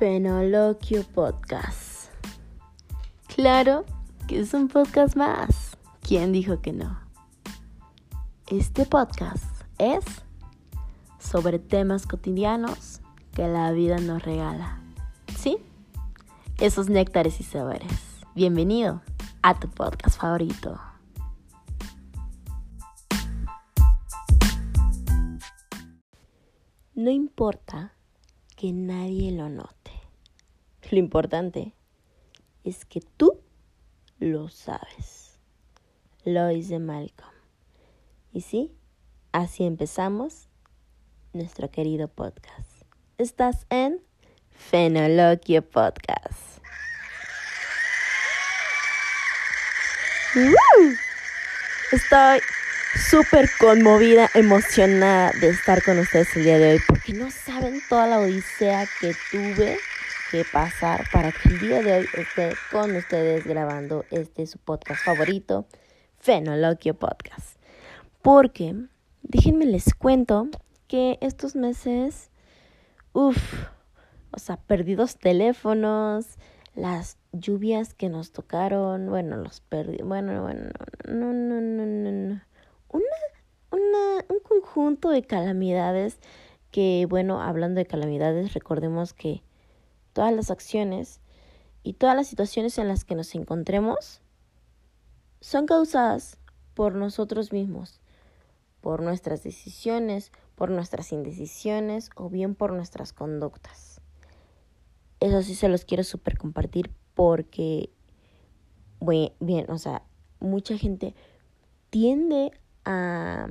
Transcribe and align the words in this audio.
Fenoloquio 0.00 1.02
Podcast. 1.02 2.10
Claro 3.36 3.84
que 4.26 4.40
es 4.40 4.54
un 4.54 4.68
podcast 4.68 5.14
más. 5.14 5.76
¿Quién 6.00 6.32
dijo 6.32 6.62
que 6.62 6.72
no? 6.72 6.98
Este 8.46 8.86
podcast 8.86 9.44
es 9.76 10.02
sobre 11.18 11.58
temas 11.58 12.06
cotidianos 12.06 13.02
que 13.34 13.46
la 13.46 13.72
vida 13.72 13.98
nos 13.98 14.22
regala. 14.22 14.80
¿Sí? 15.36 15.58
Esos 16.60 16.88
néctares 16.88 17.38
y 17.38 17.42
sabores. 17.42 17.92
Bienvenido 18.34 19.02
a 19.42 19.60
tu 19.60 19.68
podcast 19.68 20.18
favorito. 20.18 20.80
No 26.94 27.10
importa 27.10 27.92
que 28.56 28.72
nadie 28.72 29.32
lo 29.32 29.50
note. 29.50 29.79
Lo 30.90 30.98
importante 30.98 31.72
es 32.64 32.84
que 32.84 33.00
tú 33.16 33.40
lo 34.18 34.48
sabes. 34.48 35.38
Lois 36.24 36.68
de 36.68 36.80
Malcolm. 36.80 37.30
Y 38.32 38.40
sí, 38.40 38.72
así 39.30 39.64
empezamos 39.64 40.48
nuestro 41.32 41.70
querido 41.70 42.08
podcast. 42.08 42.82
Estás 43.18 43.66
en 43.70 44.00
Fenoloquio 44.50 45.62
Podcast. 45.62 46.58
Estoy 51.92 52.40
súper 53.08 53.48
conmovida, 53.60 54.28
emocionada 54.34 55.30
de 55.40 55.50
estar 55.50 55.84
con 55.84 56.00
ustedes 56.00 56.34
el 56.36 56.42
día 56.42 56.58
de 56.58 56.72
hoy, 56.72 56.80
porque 56.88 57.12
no 57.12 57.30
saben 57.30 57.80
toda 57.88 58.08
la 58.08 58.18
odisea 58.18 58.88
que 59.00 59.14
tuve 59.30 59.78
que 60.30 60.44
pasar 60.52 61.04
para 61.12 61.32
que 61.32 61.48
el 61.48 61.60
día 61.60 61.82
de 61.82 61.98
hoy 61.98 62.06
esté 62.14 62.52
con 62.70 62.94
ustedes 62.94 63.44
grabando 63.44 64.04
este 64.10 64.46
su 64.46 64.58
podcast 64.58 65.04
favorito, 65.04 65.66
Fenoloquio 66.18 66.94
Podcast. 66.94 67.58
Porque, 68.22 68.76
déjenme 69.22 69.66
les 69.66 69.92
cuento 69.94 70.48
que 70.86 71.18
estos 71.20 71.56
meses, 71.56 72.30
uff, 73.12 73.66
o 74.30 74.38
sea, 74.38 74.56
perdí 74.56 74.94
dos 74.94 75.18
teléfonos, 75.18 76.38
las 76.76 77.18
lluvias 77.32 77.94
que 77.94 78.08
nos 78.08 78.30
tocaron, 78.30 79.08
bueno, 79.08 79.36
los 79.36 79.60
perdí, 79.62 79.98
bueno, 80.02 80.42
bueno, 80.42 80.70
no, 81.08 81.32
no, 81.32 81.60
no, 81.60 81.86
no, 81.86 82.10
no 82.12 82.40
una, 82.88 83.04
una, 83.72 84.24
un 84.28 84.38
conjunto 84.40 85.10
de 85.10 85.22
calamidades 85.22 86.20
que, 86.70 87.06
bueno, 87.08 87.42
hablando 87.42 87.78
de 87.78 87.86
calamidades, 87.86 88.54
recordemos 88.54 89.12
que 89.12 89.42
todas 90.20 90.34
las 90.34 90.50
acciones 90.50 91.18
y 91.82 91.94
todas 91.94 92.14
las 92.14 92.26
situaciones 92.26 92.76
en 92.76 92.88
las 92.88 93.06
que 93.06 93.14
nos 93.14 93.34
encontremos 93.34 94.20
son 95.40 95.64
causadas 95.64 96.36
por 96.74 96.94
nosotros 96.94 97.54
mismos, 97.54 98.02
por 98.82 99.00
nuestras 99.00 99.42
decisiones, 99.42 100.30
por 100.56 100.70
nuestras 100.70 101.12
indecisiones 101.12 102.10
o 102.16 102.28
bien 102.28 102.54
por 102.54 102.74
nuestras 102.74 103.14
conductas. 103.14 104.02
Eso 105.20 105.40
sí 105.40 105.54
se 105.54 105.70
los 105.70 105.86
quiero 105.86 106.04
súper 106.04 106.36
compartir 106.36 106.90
porque, 107.14 107.88
bien, 109.00 109.32
bien, 109.40 109.70
o 109.70 109.78
sea, 109.78 110.02
mucha 110.38 110.76
gente 110.76 111.14
tiende 111.88 112.52
a 112.84 113.48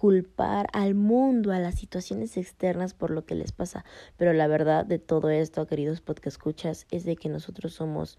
culpar 0.00 0.66
al 0.72 0.94
mundo, 0.94 1.52
a 1.52 1.58
las 1.58 1.74
situaciones 1.74 2.38
externas 2.38 2.94
por 2.94 3.10
lo 3.10 3.26
que 3.26 3.34
les 3.34 3.52
pasa. 3.52 3.84
Pero 4.16 4.32
la 4.32 4.46
verdad 4.46 4.86
de 4.86 4.98
todo 4.98 5.28
esto, 5.28 5.66
queridos 5.66 6.00
podcast 6.00 6.38
escuchas, 6.38 6.86
es 6.90 7.04
de 7.04 7.16
que 7.16 7.28
nosotros 7.28 7.74
somos 7.74 8.18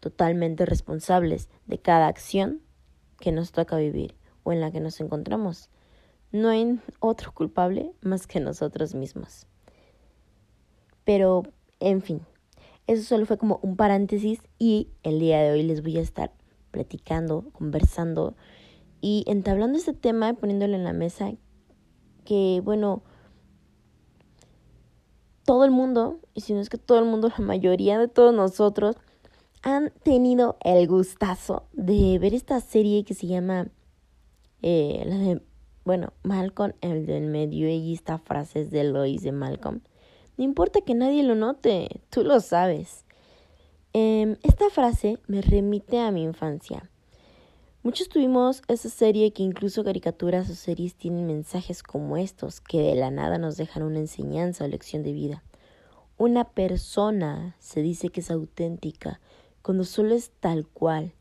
totalmente 0.00 0.66
responsables 0.66 1.48
de 1.64 1.78
cada 1.78 2.06
acción 2.06 2.60
que 3.18 3.32
nos 3.32 3.52
toca 3.52 3.78
vivir 3.78 4.14
o 4.42 4.52
en 4.52 4.60
la 4.60 4.70
que 4.70 4.80
nos 4.80 5.00
encontramos. 5.00 5.70
No 6.32 6.50
hay 6.50 6.78
otro 7.00 7.32
culpable 7.32 7.92
más 8.02 8.26
que 8.26 8.38
nosotros 8.38 8.94
mismos. 8.94 9.46
Pero, 11.04 11.44
en 11.80 12.02
fin, 12.02 12.20
eso 12.86 13.02
solo 13.04 13.24
fue 13.24 13.38
como 13.38 13.58
un 13.62 13.76
paréntesis 13.76 14.42
y 14.58 14.90
el 15.02 15.18
día 15.18 15.40
de 15.40 15.52
hoy 15.52 15.62
les 15.62 15.82
voy 15.82 15.96
a 15.96 16.02
estar 16.02 16.34
platicando, 16.72 17.48
conversando 17.52 18.36
y 19.00 19.24
entablando 19.26 19.78
este 19.78 19.92
tema, 19.92 20.34
poniéndolo 20.34 20.74
en 20.74 20.84
la 20.84 20.92
mesa, 20.92 21.32
que 22.24 22.60
bueno, 22.64 23.02
todo 25.44 25.64
el 25.64 25.70
mundo, 25.70 26.18
y 26.34 26.42
si 26.42 26.52
no 26.52 26.60
es 26.60 26.68
que 26.68 26.76
todo 26.76 26.98
el 26.98 27.06
mundo, 27.06 27.28
la 27.38 27.44
mayoría 27.44 27.98
de 27.98 28.08
todos 28.08 28.34
nosotros, 28.34 28.96
han 29.62 29.90
tenido 30.02 30.58
el 30.60 30.86
gustazo 30.86 31.64
de 31.72 32.18
ver 32.18 32.34
esta 32.34 32.60
serie 32.60 33.04
que 33.04 33.14
se 33.14 33.26
llama, 33.26 33.68
eh, 34.62 35.02
la 35.06 35.16
de, 35.16 35.42
bueno, 35.84 36.12
Malcolm, 36.22 36.74
el 36.82 37.06
del 37.06 37.26
medio, 37.26 37.68
y 37.68 37.94
esta 37.94 38.18
frase 38.18 38.60
es 38.60 38.70
de 38.70 38.84
Lois 38.84 39.22
de 39.22 39.32
Malcolm. 39.32 39.80
No 40.36 40.44
importa 40.44 40.82
que 40.82 40.94
nadie 40.94 41.22
lo 41.22 41.34
note, 41.34 42.02
tú 42.10 42.22
lo 42.22 42.40
sabes. 42.40 43.04
Eh, 43.92 44.36
esta 44.42 44.68
frase 44.68 45.18
me 45.26 45.40
remite 45.40 46.00
a 46.00 46.10
mi 46.10 46.22
infancia. 46.22 46.90
Muchos 47.86 48.08
tuvimos 48.08 48.62
esa 48.66 48.88
serie 48.88 49.32
que 49.32 49.44
incluso 49.44 49.84
caricaturas 49.84 50.50
o 50.50 50.56
series 50.56 50.96
tienen 50.96 51.28
mensajes 51.28 51.84
como 51.84 52.16
estos, 52.16 52.60
que 52.60 52.80
de 52.80 52.96
la 52.96 53.12
nada 53.12 53.38
nos 53.38 53.56
dejan 53.56 53.84
una 53.84 54.00
enseñanza 54.00 54.64
o 54.64 54.66
lección 54.66 55.04
de 55.04 55.12
vida. 55.12 55.44
Una 56.18 56.42
persona 56.42 57.54
se 57.60 57.82
dice 57.82 58.08
que 58.08 58.22
es 58.22 58.32
auténtica 58.32 59.20
cuando 59.62 59.84
solo 59.84 60.16
es 60.16 60.32
tal 60.40 60.66
cual. 60.66 61.12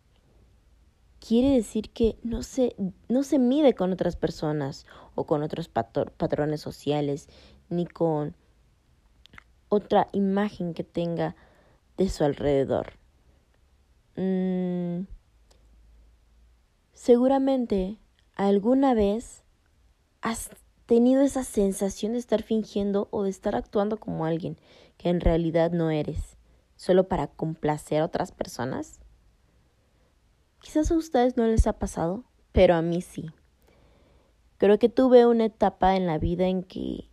Quiere 1.20 1.50
decir 1.50 1.92
que 1.92 2.18
no 2.24 2.42
se, 2.42 2.76
no 3.10 3.22
se 3.22 3.38
mide 3.38 3.76
con 3.76 3.94
otras 3.94 4.16
personas 4.16 4.88
o 5.14 5.28
con 5.28 5.44
otros 5.44 5.68
patrones 5.68 6.62
sociales, 6.62 7.30
ni 7.70 7.86
con 7.86 8.34
otra 9.70 10.08
imagen 10.14 10.74
que 10.74 10.84
tenga 10.84 11.36
de 11.96 12.10
su 12.10 12.24
alrededor. 12.24 12.94
Mm, 14.16 15.02
Seguramente 16.96 18.00
alguna 18.36 18.94
vez 18.94 19.44
has 20.22 20.50
tenido 20.86 21.22
esa 21.22 21.44
sensación 21.44 22.14
de 22.14 22.20
estar 22.20 22.42
fingiendo 22.42 23.10
o 23.12 23.24
de 23.24 23.30
estar 23.30 23.54
actuando 23.54 24.00
como 24.00 24.26
alguien 24.26 24.58
que 24.98 25.10
en 25.10 25.20
realidad 25.20 25.72
no 25.72 25.92
eres, 25.92 26.38
solo 26.78 27.10
para 27.10 27.28
complacer 27.28 28.02
a 28.02 28.06
otras 28.06 28.32
personas. 28.32 29.02
Quizás 30.62 30.90
a 30.90 30.96
ustedes 30.96 31.36
no 31.36 31.46
les 31.46 31.68
ha 31.68 31.74
pasado, 31.74 32.24
pero 32.54 32.76
a 32.76 32.82
mí 32.82 33.02
sí. 33.02 33.30
Creo 34.58 34.80
que 34.80 34.88
tuve 34.88 35.26
una 35.26 35.46
etapa 35.46 35.98
en 35.98 36.08
la 36.08 36.18
vida 36.18 36.48
en 36.48 36.64
que 36.64 37.10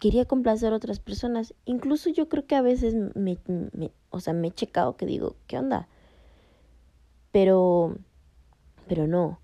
quería 0.00 0.24
complacer 0.24 0.72
a 0.72 0.76
otras 0.76 0.98
personas. 0.98 1.54
Incluso 1.66 2.10
yo 2.10 2.28
creo 2.28 2.46
que 2.46 2.56
a 2.56 2.62
veces 2.62 2.94
me, 3.14 3.38
me 3.46 3.92
o 4.10 4.18
sea, 4.18 4.32
me 4.32 4.48
he 4.48 4.50
checado 4.50 4.96
que 4.96 5.06
digo, 5.06 5.36
¿qué 5.46 5.56
onda? 5.56 5.88
Pero 7.30 7.96
pero 8.88 9.06
no. 9.06 9.40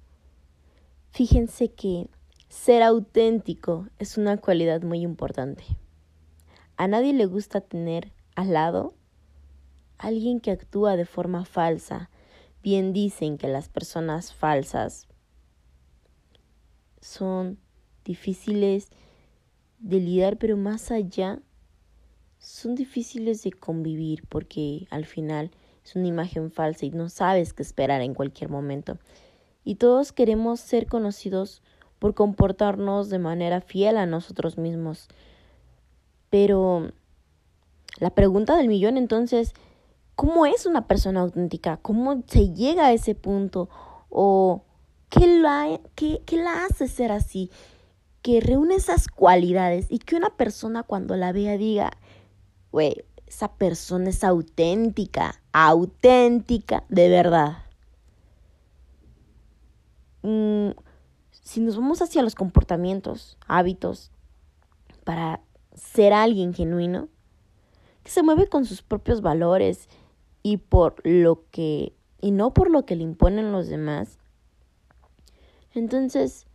Fíjense 1.11 1.69
que 1.73 2.09
ser 2.49 2.83
auténtico 2.83 3.89
es 3.99 4.19
una 4.19 4.37
cualidad 4.39 4.83
muy 4.83 5.01
importante. 5.03 5.65
A 6.77 6.89
nadie 6.89 7.13
le 7.13 7.27
gusta 7.27 7.61
tener 7.61 8.13
al 8.35 8.53
lado 8.53 8.95
alguien 9.99 10.41
que 10.41 10.51
actúa 10.51 10.97
de 10.97 11.05
forma 11.05 11.45
falsa. 11.45 12.11
Bien 12.63 12.93
dicen 12.93 13.39
que 13.39 13.47
las 13.47 13.69
personas 13.69 14.33
falsas 14.33 15.07
son 17.01 17.59
difíciles 18.05 18.89
de 19.79 20.01
lidiar, 20.01 20.39
pero 20.39 20.57
más 20.57 20.91
allá 20.91 21.41
son 22.39 22.75
difíciles 22.75 23.43
de 23.43 23.53
convivir 23.53 24.27
porque 24.29 24.87
al 24.91 25.05
final 25.05 25.51
es 25.85 25.97
una 25.97 26.09
imagen 26.09 26.51
falsa 26.51 26.87
y 26.87 26.91
no 26.91 27.09
sabes 27.09 27.53
qué 27.53 27.63
esperar 27.63 28.01
en 28.01 28.15
cualquier 28.15 28.51
momento 28.51 28.99
y 29.65 29.77
todos 29.77 30.13
queremos 30.13 30.61
ser 30.61 30.87
conocidos 30.87 31.63
por 31.99 32.15
comportarnos 32.15 33.09
de 33.09 33.19
manera 33.19 33.61
fiel 33.61 33.97
a 33.97 34.07
nosotros 34.07 34.59
mismos. 34.59 35.09
Pero 36.31 36.91
la 37.99 38.11
pregunta 38.11 38.57
del 38.57 38.69
millón 38.69 38.97
entonces, 38.97 39.55
¿cómo 40.15 40.47
es 40.47 40.67
una 40.67 40.87
persona 40.87 41.21
auténtica? 41.21 41.79
¿Cómo 41.79 42.23
se 42.27 42.53
llega 42.53 42.87
a 42.87 42.93
ese 42.93 43.15
punto? 43.15 43.69
¿O 44.11 44.63
qué 45.09 45.27
la, 45.27 45.81
qué, 45.95 46.21
qué 46.27 46.37
la 46.37 46.67
hace 46.67 46.89
ser 46.89 47.11
así? 47.11 47.51
Que 48.21 48.41
reúne 48.41 48.75
esas 48.75 49.09
cualidades 49.09 49.87
y 49.89 49.99
que 49.99 50.17
una 50.17 50.31
persona 50.31 50.83
cuando 50.83 51.17
la 51.17 51.33
vea 51.33 51.57
diga, 51.57 51.91
güey, 52.71 53.05
esa 53.27 53.49
persona 53.49 54.11
es 54.11 54.25
auténtica, 54.25 55.41
auténtica, 55.53 56.85
de 56.89 57.09
verdad. 57.09 57.64
Mm, 60.25 60.71
si 61.31 61.61
nos 61.61 61.77
vamos 61.77 62.01
hacia 62.01 62.23
los 62.23 62.35
comportamientos, 62.35 63.37
hábitos, 63.47 64.11
para 65.05 65.43
ser 65.75 66.15
alguien 66.15 66.55
genuino, 66.55 67.09
que 68.03 68.11
se 68.11 68.23
mueve 68.23 68.49
con 68.49 68.65
sus 68.65 68.81
propios 68.81 69.21
valores 69.21 69.91
y 70.43 70.57
por 70.57 71.07
lo 71.07 71.45
que 71.51 71.93
y 72.23 72.31
no 72.31 72.55
por 72.55 72.71
lo 72.71 72.87
que 72.87 72.97
le 72.97 73.03
imponen 73.03 73.53
los 73.53 73.69
demás. 73.69 74.19
Entonces, 75.75 76.47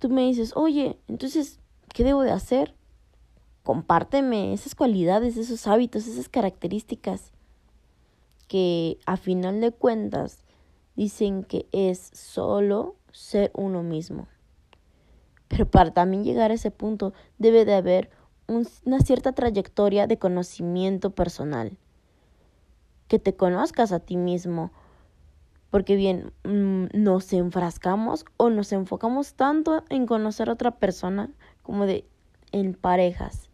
tú 0.00 0.08
me 0.08 0.22
dices, 0.22 0.52
"Oye, 0.56 0.98
entonces, 1.06 1.60
¿qué 1.94 2.02
debo 2.02 2.22
de 2.22 2.32
hacer?" 2.32 2.74
Compárteme 3.62 4.52
esas 4.52 4.74
cualidades, 4.74 5.36
esos 5.36 5.68
hábitos, 5.68 6.08
esas 6.08 6.28
características 6.28 7.30
que 8.48 8.98
a 9.06 9.16
final 9.16 9.60
de 9.60 9.70
cuentas 9.70 10.45
dicen 10.96 11.44
que 11.44 11.66
es 11.72 12.10
solo 12.14 12.96
ser 13.12 13.50
uno 13.54 13.82
mismo. 13.82 14.26
Pero 15.48 15.70
para 15.70 15.92
también 15.92 16.24
llegar 16.24 16.50
a 16.50 16.54
ese 16.54 16.70
punto 16.70 17.12
debe 17.38 17.64
de 17.64 17.74
haber 17.74 18.10
una 18.48 19.00
cierta 19.00 19.32
trayectoria 19.32 20.06
de 20.06 20.18
conocimiento 20.18 21.10
personal. 21.10 21.76
Que 23.08 23.18
te 23.18 23.34
conozcas 23.36 23.92
a 23.92 24.00
ti 24.00 24.16
mismo. 24.16 24.72
Porque 25.70 25.96
bien, 25.96 26.32
mm, 26.44 26.86
nos 26.94 27.32
enfrascamos 27.32 28.24
o 28.36 28.50
nos 28.50 28.72
enfocamos 28.72 29.34
tanto 29.34 29.84
en 29.88 30.06
conocer 30.06 30.48
a 30.48 30.54
otra 30.54 30.72
persona 30.78 31.30
como 31.62 31.86
de 31.86 32.06
en 32.52 32.74
parejas. 32.74 33.50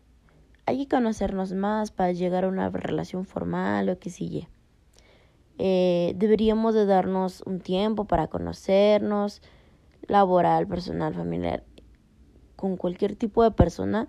Hay 0.66 0.78
que 0.78 0.96
conocernos 0.96 1.52
más 1.52 1.90
para 1.90 2.12
llegar 2.12 2.44
a 2.44 2.48
una 2.48 2.68
relación 2.70 3.24
formal 3.24 3.88
o 3.88 3.98
que 3.98 4.10
sigue. 4.10 4.48
Eh, 5.64 6.14
deberíamos 6.16 6.74
de 6.74 6.86
darnos 6.86 7.40
un 7.46 7.60
tiempo 7.60 8.04
para 8.06 8.26
conocernos, 8.26 9.42
laboral, 10.08 10.66
personal, 10.66 11.14
familiar, 11.14 11.62
con 12.56 12.76
cualquier 12.76 13.14
tipo 13.14 13.44
de 13.44 13.52
persona. 13.52 14.08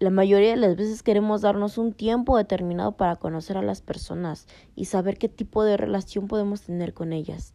La 0.00 0.10
mayoría 0.10 0.50
de 0.50 0.56
las 0.56 0.74
veces 0.74 1.04
queremos 1.04 1.42
darnos 1.42 1.78
un 1.78 1.92
tiempo 1.92 2.36
determinado 2.36 2.96
para 2.96 3.14
conocer 3.14 3.58
a 3.58 3.62
las 3.62 3.80
personas 3.80 4.48
y 4.74 4.86
saber 4.86 5.18
qué 5.18 5.28
tipo 5.28 5.62
de 5.62 5.76
relación 5.76 6.26
podemos 6.26 6.62
tener 6.62 6.94
con 6.94 7.12
ellas. 7.12 7.54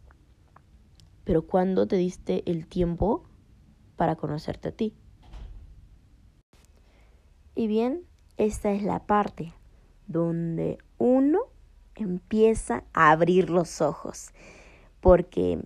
Pero 1.24 1.46
¿cuándo 1.46 1.86
te 1.86 1.96
diste 1.96 2.50
el 2.50 2.66
tiempo 2.66 3.24
para 3.96 4.16
conocerte 4.16 4.68
a 4.68 4.72
ti? 4.72 4.94
Y 7.54 7.66
bien, 7.66 8.04
esta 8.38 8.72
es 8.72 8.82
la 8.82 9.04
parte 9.04 9.52
donde 10.06 10.78
uno 10.96 11.40
empieza 11.96 12.84
a 12.92 13.10
abrir 13.10 13.50
los 13.50 13.80
ojos. 13.80 14.32
Porque, 15.00 15.60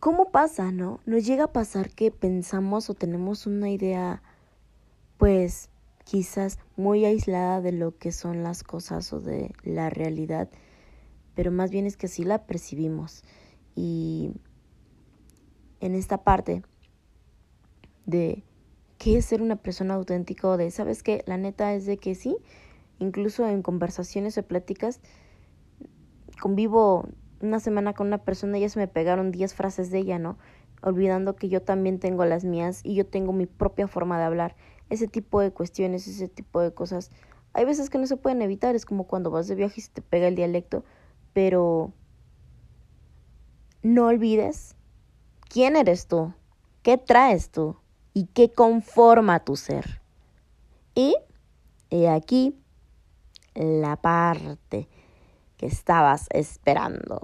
¿cómo 0.00 0.30
pasa, 0.30 0.72
no? 0.72 1.00
Nos 1.06 1.24
llega 1.24 1.44
a 1.44 1.52
pasar 1.52 1.90
que 1.90 2.10
pensamos 2.10 2.90
o 2.90 2.94
tenemos 2.94 3.46
una 3.46 3.70
idea, 3.70 4.22
pues, 5.18 5.70
quizás 6.06 6.60
muy 6.76 7.04
aislada 7.04 7.60
de 7.60 7.72
lo 7.72 7.98
que 7.98 8.12
son 8.12 8.44
las 8.44 8.62
cosas 8.62 9.12
o 9.12 9.20
de 9.20 9.52
la 9.64 9.90
realidad, 9.90 10.48
pero 11.34 11.50
más 11.50 11.70
bien 11.70 11.84
es 11.84 11.96
que 11.96 12.06
así 12.06 12.22
la 12.22 12.46
percibimos. 12.46 13.24
Y 13.74 14.30
en 15.80 15.96
esta 15.96 16.22
parte 16.22 16.62
de 18.06 18.44
qué 18.98 19.18
es 19.18 19.24
ser 19.26 19.42
una 19.42 19.56
persona 19.56 19.94
auténtica 19.94 20.46
o 20.48 20.56
de, 20.56 20.70
¿sabes 20.70 21.02
qué? 21.02 21.24
La 21.26 21.38
neta 21.38 21.74
es 21.74 21.86
de 21.86 21.98
que 21.98 22.14
sí, 22.14 22.36
incluso 22.98 23.46
en 23.48 23.62
conversaciones 23.62 24.38
o 24.38 24.42
pláticas, 24.42 25.00
convivo 26.40 27.08
una 27.40 27.60
semana 27.60 27.92
con 27.92 28.06
una 28.06 28.18
persona 28.18 28.58
y 28.58 28.62
ya 28.62 28.68
se 28.68 28.78
me 28.78 28.88
pegaron 28.88 29.32
10 29.32 29.54
frases 29.54 29.90
de 29.90 29.98
ella, 29.98 30.18
¿no? 30.18 30.38
Olvidando 30.82 31.36
que 31.36 31.48
yo 31.48 31.62
también 31.62 31.98
tengo 31.98 32.24
las 32.24 32.44
mías 32.44 32.80
y 32.82 32.94
yo 32.94 33.06
tengo 33.06 33.32
mi 33.32 33.46
propia 33.46 33.88
forma 33.88 34.18
de 34.18 34.24
hablar. 34.24 34.56
Ese 34.88 35.08
tipo 35.08 35.40
de 35.40 35.50
cuestiones, 35.50 36.06
ese 36.06 36.28
tipo 36.28 36.60
de 36.60 36.72
cosas. 36.72 37.10
Hay 37.52 37.64
veces 37.64 37.90
que 37.90 37.98
no 37.98 38.06
se 38.06 38.16
pueden 38.16 38.42
evitar, 38.42 38.74
es 38.74 38.84
como 38.84 39.06
cuando 39.06 39.30
vas 39.30 39.48
de 39.48 39.54
viaje 39.54 39.74
y 39.78 39.82
se 39.82 39.90
te 39.90 40.02
pega 40.02 40.28
el 40.28 40.36
dialecto, 40.36 40.84
pero 41.32 41.92
no 43.82 44.06
olvides 44.06 44.76
quién 45.48 45.76
eres 45.76 46.06
tú, 46.06 46.34
qué 46.82 46.98
traes 46.98 47.50
tú 47.50 47.76
y 48.12 48.26
qué 48.26 48.52
conforma 48.52 49.44
tu 49.44 49.56
ser. 49.56 50.02
Y 50.94 51.16
he 51.90 52.08
aquí 52.08 52.58
la 53.56 53.96
parte 53.96 54.88
que 55.56 55.66
estabas 55.66 56.26
esperando. 56.30 57.20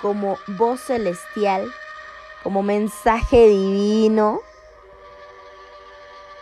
Como 0.00 0.38
voz 0.46 0.80
celestial, 0.80 1.70
como 2.42 2.62
mensaje 2.62 3.48
divino, 3.48 4.40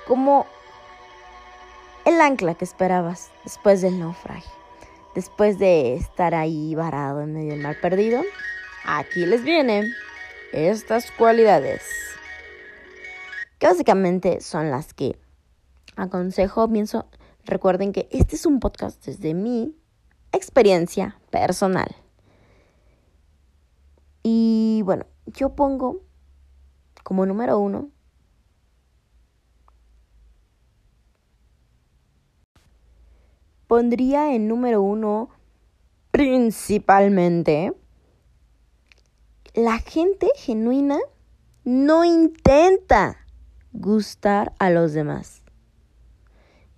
como 0.07 0.47
el 2.05 2.21
ancla 2.21 2.55
que 2.55 2.65
esperabas 2.65 3.33
después 3.45 3.83
del 3.83 3.99
naufragio, 3.99 4.53
después 5.15 5.59
de 5.59 5.97
estar 5.97 6.35
ahí 6.35 6.75
varado 6.75 7.23
en 7.23 7.33
medio 7.33 7.53
del 7.53 7.63
mar 7.63 7.77
perdido. 7.81 8.23
Aquí 8.85 9.27
les 9.27 9.43
vienen 9.43 9.91
estas 10.53 11.11
cualidades, 11.11 11.83
que 13.59 13.67
básicamente 13.67 14.41
son 14.41 14.71
las 14.71 14.95
que 14.95 15.19
aconsejo, 15.97 16.69
pienso, 16.69 17.07
recuerden 17.45 17.93
que 17.93 18.09
este 18.13 18.37
es 18.37 18.47
un 18.47 18.61
podcast 18.61 19.05
desde 19.05 19.35
mi 19.35 19.75
experiencia 20.33 21.19
personal. 21.31 21.95
Y 24.23 24.83
bueno, 24.85 25.07
yo 25.27 25.55
pongo 25.55 26.03
como 27.03 27.27
número 27.27 27.59
uno 27.59 27.91
pondría 33.67 34.35
en 34.35 34.49
número 34.49 34.83
uno 34.83 35.31
principalmente 36.11 37.73
la 39.55 39.79
gente 39.79 40.29
genuina 40.37 40.99
no 41.65 42.05
intenta 42.05 43.17
gustar 43.73 44.53
a 44.59 44.71
los 44.71 44.93
demás. 44.93 45.43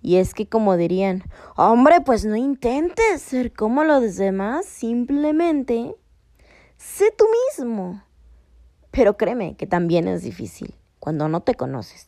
Y 0.01 0.17
es 0.17 0.33
que 0.33 0.47
como 0.47 0.77
dirían, 0.77 1.23
hombre, 1.55 2.01
pues 2.01 2.25
no 2.25 2.35
intentes 2.35 3.21
ser 3.21 3.51
como 3.51 3.83
los 3.83 4.15
demás, 4.15 4.65
simplemente 4.65 5.95
sé 6.77 7.13
tú 7.17 7.25
mismo. 7.47 8.01
Pero 8.91 9.17
créeme 9.17 9.55
que 9.55 9.67
también 9.67 10.07
es 10.07 10.23
difícil 10.23 10.75
cuando 10.99 11.27
no 11.27 11.41
te 11.41 11.55
conoces. 11.55 12.07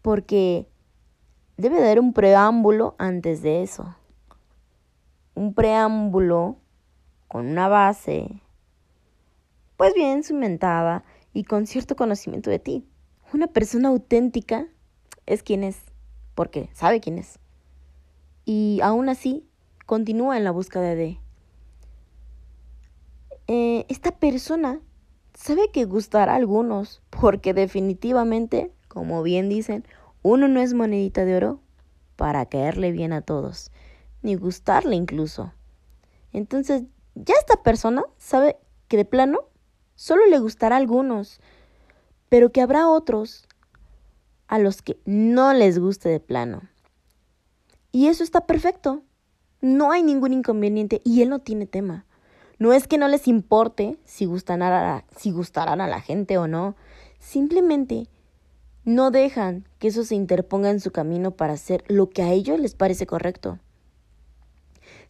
Porque 0.00 0.68
debe 1.56 1.76
de 1.76 1.86
haber 1.86 2.00
un 2.00 2.12
preámbulo 2.12 2.94
antes 2.98 3.42
de 3.42 3.62
eso. 3.62 3.96
Un 5.34 5.54
preámbulo 5.54 6.56
con 7.26 7.46
una 7.46 7.68
base, 7.68 8.42
pues 9.76 9.92
bien 9.94 10.22
cimentada 10.22 11.04
y 11.32 11.44
con 11.44 11.66
cierto 11.66 11.94
conocimiento 11.94 12.48
de 12.48 12.58
ti. 12.58 12.88
Una 13.32 13.48
persona 13.48 13.88
auténtica 13.88 14.66
es 15.28 15.42
quien 15.42 15.62
es, 15.62 15.76
porque 16.34 16.70
sabe 16.72 17.00
quién 17.00 17.18
es. 17.18 17.38
Y 18.44 18.80
aún 18.82 19.08
así, 19.08 19.46
continúa 19.86 20.36
en 20.36 20.44
la 20.44 20.50
búsqueda 20.50 20.94
de... 20.94 21.18
Eh, 23.46 23.86
esta 23.88 24.10
persona 24.12 24.80
sabe 25.34 25.70
que 25.70 25.84
gustará 25.84 26.32
a 26.32 26.36
algunos, 26.36 27.02
porque 27.10 27.54
definitivamente, 27.54 28.72
como 28.88 29.22
bien 29.22 29.48
dicen, 29.48 29.84
uno 30.22 30.48
no 30.48 30.60
es 30.60 30.74
monedita 30.74 31.24
de 31.24 31.36
oro 31.36 31.60
para 32.16 32.46
caerle 32.46 32.90
bien 32.92 33.12
a 33.12 33.20
todos, 33.20 33.70
ni 34.22 34.34
gustarle 34.34 34.96
incluso. 34.96 35.52
Entonces, 36.32 36.82
ya 37.14 37.34
esta 37.38 37.62
persona 37.62 38.04
sabe 38.16 38.58
que 38.88 38.96
de 38.96 39.04
plano 39.04 39.40
solo 39.94 40.26
le 40.26 40.38
gustará 40.38 40.76
a 40.76 40.78
algunos, 40.78 41.40
pero 42.28 42.52
que 42.52 42.60
habrá 42.60 42.88
otros 42.88 43.47
a 44.48 44.58
los 44.58 44.82
que 44.82 44.98
no 45.04 45.52
les 45.52 45.78
guste 45.78 46.08
de 46.08 46.20
plano. 46.20 46.62
Y 47.92 48.08
eso 48.08 48.24
está 48.24 48.46
perfecto. 48.46 49.02
No 49.60 49.92
hay 49.92 50.02
ningún 50.02 50.32
inconveniente 50.32 51.00
y 51.04 51.22
él 51.22 51.28
no 51.28 51.38
tiene 51.38 51.66
tema. 51.66 52.06
No 52.58 52.72
es 52.72 52.88
que 52.88 52.98
no 52.98 53.06
les 53.06 53.28
importe 53.28 53.98
si 54.04 54.24
gustarán 54.24 54.62
a 54.62 54.70
la, 54.70 55.04
si 55.16 55.30
gustarán 55.30 55.80
a 55.80 55.86
la 55.86 56.00
gente 56.00 56.38
o 56.38 56.48
no. 56.48 56.74
Simplemente 57.20 58.08
no 58.84 59.10
dejan 59.10 59.68
que 59.78 59.88
eso 59.88 60.04
se 60.04 60.14
interponga 60.14 60.70
en 60.70 60.80
su 60.80 60.90
camino 60.90 61.32
para 61.32 61.52
hacer 61.52 61.84
lo 61.88 62.10
que 62.10 62.22
a 62.22 62.32
ellos 62.32 62.58
les 62.58 62.74
parece 62.74 63.06
correcto. 63.06 63.58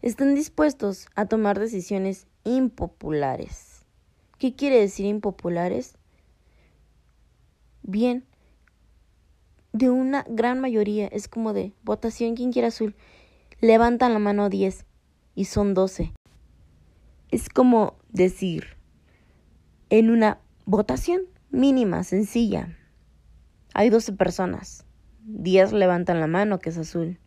Están 0.01 0.35
dispuestos 0.35 1.07
a 1.15 1.25
tomar 1.25 1.59
decisiones 1.59 2.27
impopulares. 2.43 3.85
¿Qué 4.37 4.55
quiere 4.55 4.79
decir 4.79 5.05
impopulares? 5.05 5.95
Bien, 7.83 8.25
de 9.73 9.89
una 9.89 10.25
gran 10.27 10.59
mayoría. 10.59 11.07
Es 11.07 11.27
como 11.27 11.53
de 11.53 11.73
votación, 11.83 12.35
quien 12.35 12.51
quiere 12.51 12.67
azul? 12.67 12.95
Levantan 13.61 14.13
la 14.13 14.19
mano 14.19 14.49
10 14.49 14.85
y 15.35 15.45
son 15.45 15.73
12. 15.73 16.13
Es 17.31 17.49
como 17.49 17.97
decir, 18.09 18.77
en 19.89 20.09
una 20.09 20.39
votación 20.65 21.21
mínima, 21.51 22.03
sencilla, 22.03 22.75
hay 23.73 23.89
12 23.89 24.13
personas. 24.13 24.85
10 25.25 25.73
levantan 25.73 26.19
la 26.19 26.27
mano, 26.27 26.59
que 26.59 26.69
es 26.69 26.77
azul. 26.77 27.19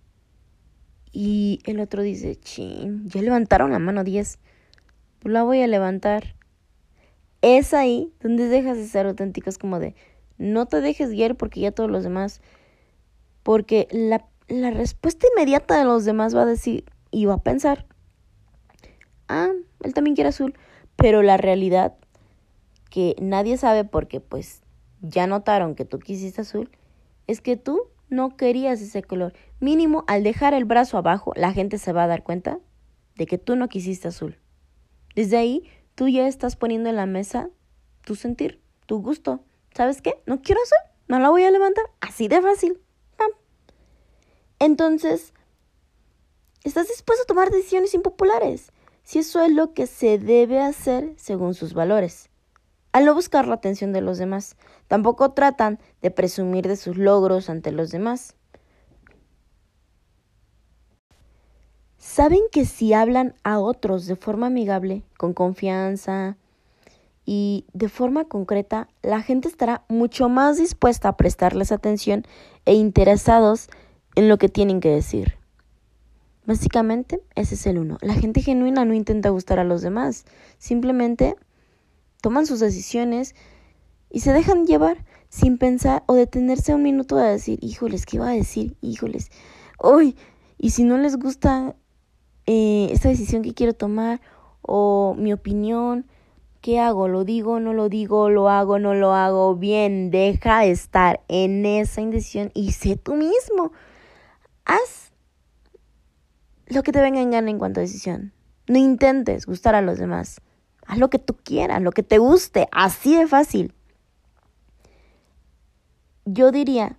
Y 1.12 1.60
el 1.66 1.78
otro 1.80 2.02
dice, 2.02 2.36
chin, 2.36 3.08
ya 3.08 3.20
levantaron 3.22 3.70
la 3.70 3.78
mano 3.78 4.02
10. 4.02 4.38
Pues 5.20 5.32
la 5.32 5.42
voy 5.42 5.60
a 5.60 5.66
levantar. 5.66 6.34
Es 7.42 7.74
ahí 7.74 8.12
donde 8.20 8.48
dejas 8.48 8.76
de 8.76 8.86
ser 8.86 9.06
auténtico. 9.06 9.50
Es 9.50 9.58
como 9.58 9.78
de, 9.78 9.94
no 10.42 10.66
te 10.66 10.80
dejes 10.80 11.10
guiar 11.10 11.36
porque 11.36 11.60
ya 11.60 11.70
todos 11.72 11.90
los 11.90 12.02
demás. 12.02 12.40
Porque 13.42 13.88
la, 13.90 14.26
la 14.48 14.70
respuesta 14.70 15.26
inmediata 15.34 15.78
de 15.78 15.84
los 15.84 16.04
demás 16.04 16.34
va 16.34 16.42
a 16.42 16.46
decir 16.46 16.84
y 17.10 17.26
va 17.26 17.34
a 17.34 17.42
pensar, 17.42 17.86
ah, 19.28 19.50
él 19.82 19.94
también 19.94 20.14
quiere 20.14 20.28
azul. 20.28 20.54
Pero 20.96 21.22
la 21.22 21.36
realidad 21.36 21.94
que 22.90 23.16
nadie 23.20 23.56
sabe 23.56 23.84
porque 23.84 24.20
pues 24.20 24.62
ya 25.00 25.26
notaron 25.26 25.74
que 25.74 25.84
tú 25.84 25.98
quisiste 25.98 26.42
azul 26.42 26.70
es 27.26 27.40
que 27.40 27.56
tú 27.56 27.80
no 28.08 28.36
querías 28.36 28.80
ese 28.82 29.02
color. 29.02 29.32
Mínimo, 29.60 30.04
al 30.06 30.22
dejar 30.22 30.54
el 30.54 30.64
brazo 30.64 30.98
abajo, 30.98 31.32
la 31.36 31.52
gente 31.52 31.78
se 31.78 31.92
va 31.92 32.04
a 32.04 32.08
dar 32.08 32.22
cuenta 32.22 32.58
de 33.16 33.26
que 33.26 33.38
tú 33.38 33.56
no 33.56 33.68
quisiste 33.68 34.08
azul. 34.08 34.38
Desde 35.14 35.36
ahí, 35.36 35.64
tú 35.94 36.08
ya 36.08 36.26
estás 36.26 36.56
poniendo 36.56 36.90
en 36.90 36.96
la 36.96 37.06
mesa 37.06 37.48
tu 38.04 38.14
sentir, 38.14 38.60
tu 38.86 39.00
gusto. 39.00 39.44
¿Sabes 39.74 40.02
qué? 40.02 40.22
No 40.26 40.42
quiero 40.42 40.60
azul, 40.62 40.92
no 41.08 41.18
la 41.18 41.30
voy 41.30 41.44
a 41.44 41.50
levantar. 41.50 41.84
Así 42.00 42.28
de 42.28 42.40
fácil. 42.40 42.80
Entonces, 44.58 45.34
estás 46.62 46.88
dispuesto 46.88 47.24
a 47.24 47.26
tomar 47.26 47.50
decisiones 47.50 47.94
impopulares 47.94 48.70
si 49.02 49.18
eso 49.18 49.42
es 49.42 49.50
lo 49.50 49.74
que 49.74 49.88
se 49.88 50.18
debe 50.18 50.60
hacer 50.60 51.14
según 51.16 51.54
sus 51.54 51.74
valores 51.74 52.30
al 52.92 53.06
no 53.06 53.14
buscar 53.14 53.48
la 53.48 53.54
atención 53.54 53.92
de 53.92 54.02
los 54.02 54.18
demás. 54.18 54.56
Tampoco 54.86 55.32
tratan 55.32 55.78
de 56.00 56.10
presumir 56.10 56.68
de 56.68 56.76
sus 56.76 56.96
logros 56.96 57.48
ante 57.48 57.72
los 57.72 57.90
demás. 57.90 58.36
Saben 61.96 62.40
que 62.50 62.66
si 62.66 62.92
hablan 62.92 63.34
a 63.42 63.58
otros 63.58 64.06
de 64.06 64.16
forma 64.16 64.48
amigable, 64.48 65.02
con 65.16 65.32
confianza 65.32 66.36
y 67.24 67.66
de 67.72 67.88
forma 67.88 68.24
concreta, 68.24 68.88
la 69.02 69.22
gente 69.22 69.48
estará 69.48 69.84
mucho 69.88 70.28
más 70.28 70.58
dispuesta 70.58 71.08
a 71.08 71.16
prestarles 71.16 71.72
atención 71.72 72.24
e 72.64 72.74
interesados 72.74 73.68
en 74.14 74.28
lo 74.28 74.38
que 74.38 74.48
tienen 74.48 74.80
que 74.80 74.90
decir. 74.90 75.38
Básicamente, 76.44 77.22
ese 77.36 77.54
es 77.54 77.66
el 77.66 77.78
uno. 77.78 77.98
La 78.00 78.14
gente 78.14 78.42
genuina 78.42 78.84
no 78.84 78.94
intenta 78.94 79.28
gustar 79.28 79.60
a 79.60 79.64
los 79.64 79.82
demás, 79.82 80.24
simplemente 80.58 81.36
toman 82.20 82.46
sus 82.46 82.60
decisiones 82.60 83.34
y 84.10 84.20
se 84.20 84.32
dejan 84.32 84.66
llevar 84.66 85.04
sin 85.28 85.56
pensar 85.56 86.02
o 86.06 86.14
detenerse 86.14 86.74
un 86.74 86.82
minuto 86.82 87.16
a 87.16 87.24
decir, 87.24 87.58
híjoles, 87.62 88.04
¿qué 88.04 88.16
iba 88.16 88.28
a 88.28 88.34
decir? 88.34 88.76
Híjoles, 88.80 89.30
hoy, 89.78 90.16
y 90.58 90.70
si 90.70 90.84
no 90.84 90.98
les 90.98 91.16
gusta 91.16 91.74
eh, 92.46 92.88
esta 92.90 93.08
decisión 93.08 93.42
que 93.42 93.54
quiero 93.54 93.72
tomar 93.72 94.20
o 94.60 95.14
mi 95.16 95.32
opinión, 95.32 96.06
¿qué 96.62 96.78
hago? 96.78 97.08
¿Lo 97.08 97.24
digo? 97.24 97.60
¿No 97.60 97.74
lo 97.74 97.90
digo? 97.90 98.30
¿Lo 98.30 98.48
hago? 98.48 98.78
¿No 98.78 98.94
lo 98.94 99.12
hago? 99.12 99.56
Bien, 99.56 100.10
deja 100.10 100.60
de 100.60 100.70
estar 100.70 101.20
en 101.28 101.66
esa 101.66 102.00
indecisión 102.00 102.50
y 102.54 102.72
sé 102.72 102.96
tú 102.96 103.14
mismo. 103.14 103.72
Haz 104.64 105.12
lo 106.68 106.82
que 106.82 106.92
te 106.92 107.02
venga 107.02 107.20
en 107.20 107.32
gana 107.32 107.50
en 107.50 107.58
cuanto 107.58 107.80
a 107.80 107.82
decisión. 107.82 108.32
No 108.68 108.78
intentes 108.78 109.44
gustar 109.44 109.74
a 109.74 109.82
los 109.82 109.98
demás. 109.98 110.40
Haz 110.86 110.98
lo 110.98 111.10
que 111.10 111.18
tú 111.18 111.36
quieras, 111.42 111.82
lo 111.82 111.90
que 111.90 112.04
te 112.04 112.18
guste, 112.18 112.68
así 112.70 113.16
de 113.16 113.26
fácil. 113.26 113.74
Yo 116.24 116.52
diría 116.52 116.96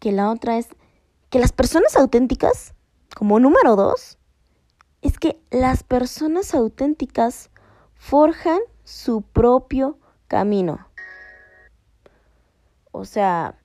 que 0.00 0.10
la 0.10 0.28
otra 0.30 0.58
es 0.58 0.66
que 1.30 1.38
las 1.38 1.52
personas 1.52 1.96
auténticas, 1.96 2.74
como 3.14 3.38
número 3.38 3.76
dos, 3.76 4.18
es 5.02 5.18
que 5.18 5.40
las 5.52 5.84
personas 5.84 6.52
auténticas 6.52 7.50
forjan 7.94 8.58
su 8.92 9.22
propio 9.22 9.98
camino. 10.28 10.86
O 12.92 13.06
sea, 13.06 13.58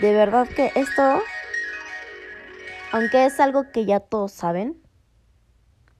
de 0.00 0.12
verdad 0.12 0.48
que 0.48 0.72
esto, 0.74 1.20
aunque 2.90 3.26
es 3.26 3.38
algo 3.38 3.70
que 3.72 3.84
ya 3.84 4.00
todos 4.00 4.32
saben, 4.32 4.82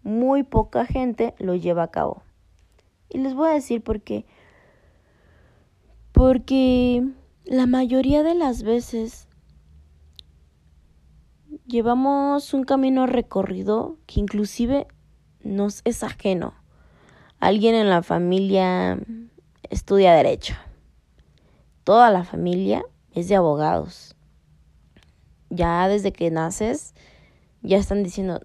muy 0.02 0.42
poca 0.42 0.85
gente 0.85 1.35
lo 1.38 1.54
lleva 1.54 1.85
a 1.85 1.90
cabo. 1.92 2.23
Y 3.08 3.18
les 3.18 3.35
voy 3.35 3.50
a 3.50 3.54
decir 3.54 3.80
por 3.80 4.00
qué. 4.00 4.26
Porque 6.11 7.06
la 7.44 7.66
mayoría 7.66 8.25
de 8.25 8.35
las 8.35 8.64
veces 8.64 9.28
llevamos 11.66 12.52
un 12.52 12.64
camino 12.64 13.06
recorrido 13.06 13.97
que 14.06 14.18
inclusive 14.18 14.88
nos 15.42 15.83
es 15.85 16.02
ajeno. 16.02 16.54
Alguien 17.40 17.75
en 17.75 17.88
la 17.88 18.02
familia 18.02 18.99
estudia 19.71 20.14
derecho. 20.14 20.54
Toda 21.85 22.11
la 22.11 22.25
familia 22.25 22.83
es 23.12 23.28
de 23.28 23.37
abogados. 23.37 24.16
Ya 25.50 25.88
desde 25.88 26.12
que 26.12 26.30
naces 26.30 26.95
ya 27.62 27.78
están 27.78 28.02
diciendo, 28.02 28.40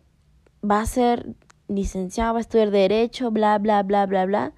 va 0.63 0.81
a 0.81 0.85
ser 0.85 1.35
licenciado, 1.67 2.33
va 2.33 2.39
a 2.39 2.41
estudiar 2.41 2.71
derecho, 2.71 3.31
bla, 3.31 3.57
bla, 3.59 3.83
bla, 3.83 4.05
bla, 4.05 4.25
bla. 4.25 4.53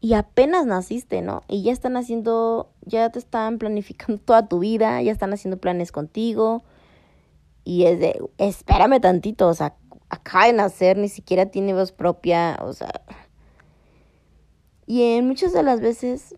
Y 0.00 0.14
apenas 0.14 0.66
naciste, 0.66 1.22
¿no? 1.22 1.42
Y 1.48 1.62
ya 1.62 1.72
están 1.72 1.96
haciendo, 1.96 2.70
ya 2.82 3.10
te 3.10 3.18
están 3.18 3.58
planificando 3.58 4.20
toda 4.22 4.46
tu 4.48 4.60
vida, 4.60 5.02
ya 5.02 5.12
están 5.12 5.32
haciendo 5.32 5.58
planes 5.58 5.90
contigo. 5.90 6.62
Y 7.64 7.84
es 7.84 7.98
de, 7.98 8.20
espérame 8.38 9.00
tantito, 9.00 9.48
o 9.48 9.54
sea, 9.54 9.74
acaba 10.08 10.46
de 10.46 10.52
nacer, 10.52 10.96
ni 10.96 11.08
siquiera 11.08 11.46
tiene 11.46 11.74
voz 11.74 11.92
propia, 11.92 12.58
o 12.62 12.72
sea. 12.72 13.02
Y 14.86 15.02
en 15.02 15.26
muchas 15.26 15.52
de 15.52 15.62
las 15.62 15.80
veces 15.80 16.34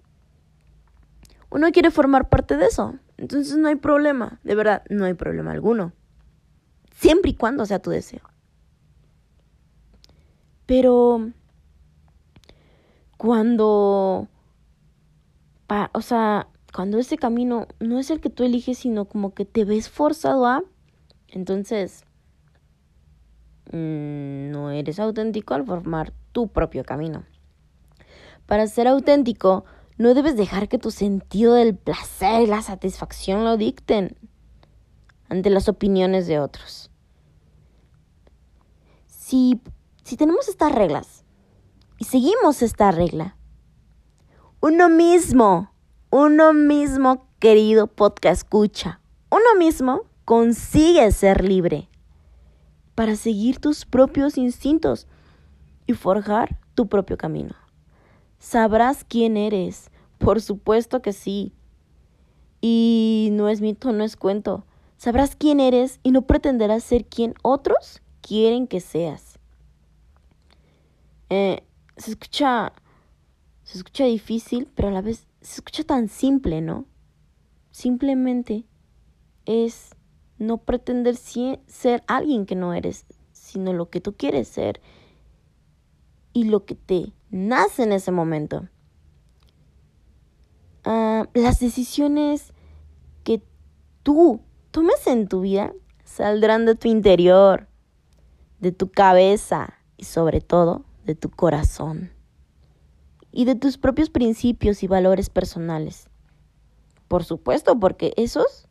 uno 1.50 1.70
quiere 1.72 1.90
formar 1.90 2.28
parte 2.28 2.56
de 2.56 2.66
eso. 2.66 2.98
Entonces 3.16 3.56
no 3.56 3.68
hay 3.68 3.76
problema, 3.76 4.40
de 4.44 4.54
verdad, 4.54 4.82
no 4.88 5.04
hay 5.04 5.14
problema 5.14 5.52
alguno. 5.52 5.92
Siempre 6.94 7.32
y 7.32 7.34
cuando 7.34 7.66
sea 7.66 7.80
tu 7.80 7.90
deseo. 7.90 8.22
Pero 10.66 11.32
cuando, 13.16 14.28
o 15.92 16.00
sea, 16.00 16.48
cuando 16.72 16.98
ese 16.98 17.18
camino 17.18 17.66
no 17.80 17.98
es 17.98 18.10
el 18.10 18.20
que 18.20 18.30
tú 18.30 18.44
eliges, 18.44 18.78
sino 18.78 19.04
como 19.06 19.34
que 19.34 19.44
te 19.44 19.64
ves 19.64 19.90
forzado 19.90 20.46
a, 20.46 20.62
entonces 21.28 22.04
no 23.72 24.70
eres 24.70 24.98
auténtico 24.98 25.54
al 25.54 25.64
formar 25.64 26.12
tu 26.32 26.48
propio 26.48 26.84
camino. 26.84 27.24
Para 28.46 28.66
ser 28.66 28.88
auténtico, 28.88 29.64
no 29.96 30.14
debes 30.14 30.36
dejar 30.36 30.68
que 30.68 30.78
tu 30.78 30.90
sentido 30.90 31.54
del 31.54 31.76
placer 31.76 32.42
y 32.42 32.46
la 32.46 32.62
satisfacción 32.62 33.44
lo 33.44 33.56
dicten 33.56 34.16
ante 35.28 35.50
las 35.50 35.68
opiniones 35.68 36.26
de 36.26 36.40
otros. 36.40 36.90
Si 39.06 39.60
si 40.10 40.16
tenemos 40.16 40.48
estas 40.48 40.72
reglas 40.72 41.24
y 41.96 42.04
seguimos 42.04 42.62
esta 42.62 42.90
regla, 42.90 43.36
uno 44.60 44.88
mismo, 44.88 45.72
uno 46.10 46.52
mismo, 46.52 47.28
querido 47.38 47.86
podcast 47.86 48.42
escucha, 48.42 49.00
uno 49.30 49.54
mismo 49.56 50.02
consigue 50.24 51.12
ser 51.12 51.44
libre 51.44 51.89
para 53.00 53.16
seguir 53.16 53.60
tus 53.60 53.86
propios 53.86 54.36
instintos 54.36 55.06
y 55.86 55.94
forjar 55.94 56.58
tu 56.74 56.86
propio 56.86 57.16
camino. 57.16 57.54
Sabrás 58.38 59.06
quién 59.08 59.38
eres, 59.38 59.90
por 60.18 60.42
supuesto 60.42 61.00
que 61.00 61.14
sí. 61.14 61.54
Y 62.60 63.30
no 63.32 63.48
es 63.48 63.62
mito, 63.62 63.90
no 63.92 64.04
es 64.04 64.16
cuento. 64.16 64.66
Sabrás 64.98 65.34
quién 65.34 65.60
eres 65.60 65.98
y 66.02 66.10
no 66.10 66.26
pretenderás 66.26 66.84
ser 66.84 67.06
quien 67.06 67.32
otros 67.40 68.02
quieren 68.20 68.66
que 68.66 68.80
seas. 68.80 69.38
Eh, 71.30 71.62
se 71.96 72.10
escucha, 72.10 72.74
se 73.62 73.78
escucha 73.78 74.04
difícil, 74.04 74.68
pero 74.74 74.88
a 74.88 74.90
la 74.90 75.00
vez 75.00 75.26
se 75.40 75.54
escucha 75.54 75.84
tan 75.84 76.10
simple, 76.10 76.60
¿no? 76.60 76.84
Simplemente 77.70 78.66
es 79.46 79.96
no 80.40 80.58
pretender 80.58 81.16
ser 81.16 82.02
alguien 82.08 82.46
que 82.46 82.56
no 82.56 82.72
eres, 82.74 83.04
sino 83.30 83.72
lo 83.72 83.90
que 83.90 84.00
tú 84.00 84.14
quieres 84.16 84.48
ser 84.48 84.80
y 86.32 86.44
lo 86.44 86.64
que 86.64 86.74
te 86.74 87.12
nace 87.30 87.82
en 87.82 87.92
ese 87.92 88.10
momento. 88.10 88.68
Ah, 90.82 91.28
las 91.34 91.60
decisiones 91.60 92.54
que 93.22 93.42
tú 94.02 94.40
tomes 94.70 95.06
en 95.06 95.28
tu 95.28 95.42
vida 95.42 95.74
saldrán 96.04 96.64
de 96.64 96.74
tu 96.74 96.88
interior, 96.88 97.68
de 98.60 98.72
tu 98.72 98.90
cabeza 98.90 99.74
y 99.98 100.04
sobre 100.04 100.40
todo 100.40 100.84
de 101.04 101.14
tu 101.14 101.30
corazón. 101.30 102.10
y 103.32 103.44
de 103.44 103.54
tus 103.54 103.78
propios 103.78 104.10
principios 104.10 104.82
y 104.82 104.88
valores 104.88 105.30
personales. 105.30 106.08
Por 107.06 107.22
supuesto, 107.22 107.78
porque 107.78 108.12
esos 108.16 108.68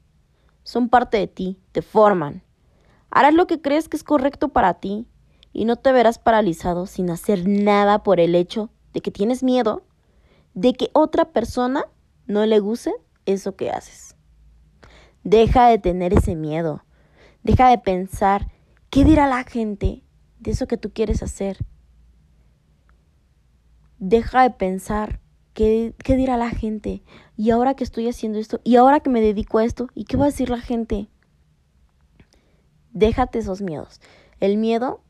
son 0.70 0.88
parte 0.88 1.18
de 1.18 1.26
ti, 1.26 1.58
te 1.72 1.82
forman. 1.82 2.44
Harás 3.10 3.34
lo 3.34 3.48
que 3.48 3.60
crees 3.60 3.90
que 3.90 3.98
es 3.98 4.04
correcto 4.04 4.50
para 4.50 4.76
ti 4.76 5.08
y 5.52 5.66
no 5.66 5.78
te 5.78 5.92
verás 5.92 6.20
paralizado 6.20 6.86
sin 6.86 7.10
hacer 7.10 7.48
nada 7.48 8.04
por 8.04 8.20
el 8.20 8.36
hecho 8.36 8.70
de 8.94 9.02
que 9.02 9.10
tienes 9.10 9.42
miedo 9.42 9.82
de 10.54 10.74
que 10.74 10.92
otra 10.94 11.26
persona 11.26 11.86
no 12.28 12.46
le 12.46 12.60
guste 12.60 12.94
eso 13.26 13.56
que 13.56 13.72
haces. 13.72 14.16
Deja 15.24 15.70
de 15.70 15.80
tener 15.80 16.14
ese 16.14 16.36
miedo. 16.36 16.86
Deja 17.42 17.70
de 17.70 17.80
pensar 17.80 18.52
qué 18.92 19.04
dirá 19.04 19.26
la 19.26 19.46
gente 19.46 20.04
de 20.38 20.52
eso 20.52 20.68
que 20.68 20.78
tú 20.78 20.92
quieres 20.94 21.24
hacer. 21.24 21.66
Deja 23.98 24.44
de 24.44 24.52
pensar 24.52 25.20
qué, 25.54 25.94
qué 26.04 26.16
dirá 26.16 26.38
la 26.38 26.50
gente. 26.50 27.04
Y 27.38 27.52
ahora 27.52 27.76
que 27.76 27.84
estoy 27.84 28.08
haciendo 28.08 28.40
esto, 28.40 28.62
y 28.64 28.76
ahora 28.76 29.00
que 29.00 29.10
me 29.10 29.22
dedico 29.22 29.58
a 29.58 29.66
esto, 29.66 29.88
¿y 29.94 30.06
qué 30.06 30.18
va 30.18 30.26
a 30.26 30.30
decir 30.30 30.50
la 30.50 30.62
gente? 30.62 31.10
Déjate 32.92 33.40
esos 33.40 33.62
miedos. 33.62 34.02
El 34.40 34.58
miedo 34.58 35.02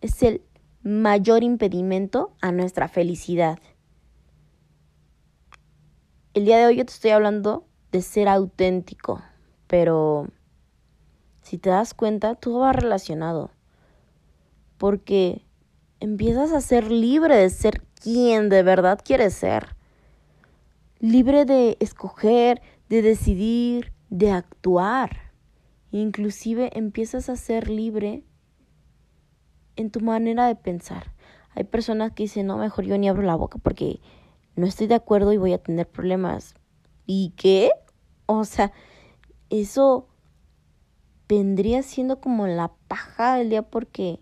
es 0.00 0.22
el 0.22 0.42
mayor 0.82 1.42
impedimento 1.42 2.32
a 2.40 2.52
nuestra 2.52 2.88
felicidad. 2.88 3.58
El 6.34 6.44
día 6.44 6.58
de 6.58 6.66
hoy 6.66 6.76
yo 6.76 6.86
te 6.86 6.92
estoy 6.92 7.10
hablando 7.10 7.66
de 7.90 8.02
ser 8.02 8.28
auténtico, 8.28 9.22
pero 9.66 10.28
si 11.42 11.58
te 11.58 11.70
das 11.70 11.94
cuenta, 11.94 12.34
todo 12.34 12.60
va 12.60 12.72
relacionado. 12.72 13.50
Porque 14.76 15.44
empiezas 15.98 16.52
a 16.52 16.60
ser 16.60 16.92
libre 16.92 17.36
de 17.36 17.50
ser 17.50 17.82
quien 18.02 18.48
de 18.48 18.62
verdad 18.62 19.00
quieres 19.02 19.34
ser. 19.34 19.76
Libre 21.00 21.44
de 21.44 21.76
escoger, 21.80 22.60
de 22.88 23.02
decidir, 23.02 23.92
de 24.10 24.30
actuar. 24.30 25.32
Inclusive 25.90 26.70
empiezas 26.76 27.28
a 27.28 27.36
ser 27.36 27.68
libre 27.68 28.24
en 29.76 29.90
tu 29.90 30.00
manera 30.00 30.46
de 30.46 30.56
pensar. 30.56 31.12
Hay 31.54 31.64
personas 31.64 32.12
que 32.12 32.24
dicen, 32.24 32.46
no, 32.46 32.56
mejor 32.56 32.84
yo 32.84 32.98
ni 32.98 33.08
abro 33.08 33.22
la 33.22 33.34
boca 33.34 33.58
porque 33.58 34.00
no 34.56 34.66
estoy 34.66 34.86
de 34.86 34.96
acuerdo 34.96 35.32
y 35.32 35.36
voy 35.36 35.52
a 35.52 35.62
tener 35.62 35.88
problemas. 35.88 36.54
¿Y 37.06 37.32
qué? 37.36 37.70
O 38.26 38.44
sea, 38.44 38.72
eso 39.50 40.08
vendría 41.28 41.82
siendo 41.82 42.20
como 42.20 42.46
la 42.46 42.72
paja 42.88 43.36
del 43.36 43.50
día 43.50 43.62
porque 43.62 44.20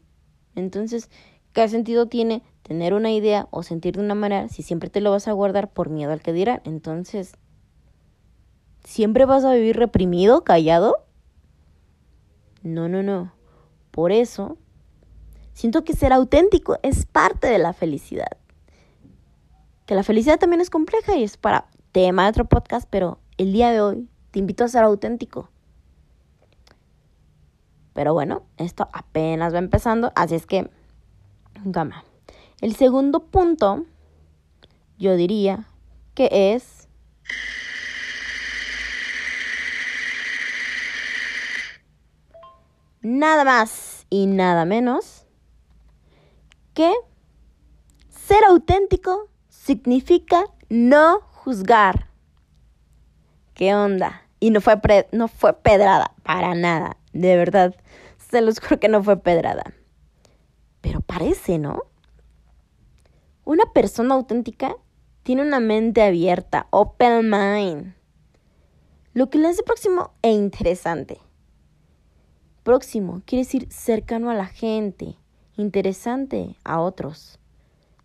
entonces, 0.54 1.10
¿qué 1.52 1.68
sentido 1.68 2.06
tiene 2.06 2.42
tener 2.66 2.94
una 2.94 3.12
idea 3.12 3.48
o 3.50 3.62
sentir 3.62 3.96
de 3.96 4.02
una 4.02 4.14
manera 4.14 4.48
si 4.48 4.62
siempre 4.62 4.90
te 4.90 5.00
lo 5.00 5.10
vas 5.10 5.28
a 5.28 5.32
guardar 5.32 5.72
por 5.72 5.88
miedo 5.88 6.12
al 6.12 6.22
que 6.22 6.32
dirán? 6.32 6.60
Entonces, 6.64 7.32
¿siempre 8.84 9.24
vas 9.24 9.44
a 9.44 9.52
vivir 9.52 9.76
reprimido, 9.76 10.44
callado? 10.44 11.04
No, 12.62 12.88
no, 12.88 13.02
no. 13.02 13.32
Por 13.90 14.12
eso 14.12 14.58
Siento 15.56 15.84
que 15.84 15.94
ser 15.94 16.12
auténtico 16.12 16.76
es 16.82 17.06
parte 17.06 17.46
de 17.46 17.56
la 17.56 17.72
felicidad. 17.72 18.36
Que 19.86 19.94
la 19.94 20.02
felicidad 20.02 20.38
también 20.38 20.60
es 20.60 20.68
compleja 20.68 21.16
y 21.16 21.22
es 21.22 21.38
para 21.38 21.68
tema 21.92 22.24
de 22.24 22.28
otro 22.28 22.44
podcast, 22.44 22.86
pero 22.90 23.20
el 23.38 23.54
día 23.54 23.70
de 23.70 23.80
hoy 23.80 24.06
te 24.32 24.38
invito 24.38 24.64
a 24.64 24.68
ser 24.68 24.82
auténtico. 24.82 25.48
Pero 27.94 28.12
bueno, 28.12 28.42
esto 28.58 28.86
apenas 28.92 29.54
va 29.54 29.58
empezando, 29.58 30.12
así 30.14 30.34
es 30.34 30.44
que, 30.44 30.70
gama. 31.64 32.04
El 32.60 32.74
segundo 32.74 33.20
punto, 33.20 33.84
yo 34.98 35.16
diría 35.16 35.66
que 36.14 36.54
es... 36.54 36.88
Nada 43.02 43.44
más 43.44 44.06
y 44.10 44.26
nada 44.26 44.64
menos 44.64 45.26
que 46.74 46.92
ser 48.08 48.44
auténtico 48.48 49.28
significa 49.48 50.44
no 50.68 51.20
juzgar. 51.20 52.08
¿Qué 53.54 53.74
onda? 53.74 54.22
Y 54.40 54.50
no 54.50 54.60
fue, 54.60 54.80
no 55.12 55.28
fue 55.28 55.52
pedrada, 55.52 56.14
para 56.22 56.54
nada. 56.54 56.96
De 57.12 57.36
verdad, 57.36 57.76
se 58.30 58.40
los 58.40 58.60
juro 58.60 58.80
que 58.80 58.88
no 58.88 59.02
fue 59.02 59.18
pedrada. 59.18 59.72
Pero 60.80 61.00
parece, 61.00 61.58
¿no? 61.58 61.84
Una 63.46 63.66
persona 63.72 64.16
auténtica 64.16 64.76
tiene 65.22 65.42
una 65.42 65.60
mente 65.60 66.02
abierta, 66.02 66.66
open 66.70 67.30
mind. 67.30 67.94
Lo 69.12 69.30
que 69.30 69.38
le 69.38 69.46
hace 69.46 69.62
próximo 69.62 70.10
e 70.20 70.32
interesante. 70.32 71.20
Próximo 72.64 73.22
quiere 73.24 73.44
decir 73.44 73.68
cercano 73.70 74.30
a 74.30 74.34
la 74.34 74.46
gente, 74.46 75.14
interesante 75.56 76.56
a 76.64 76.80
otros. 76.80 77.38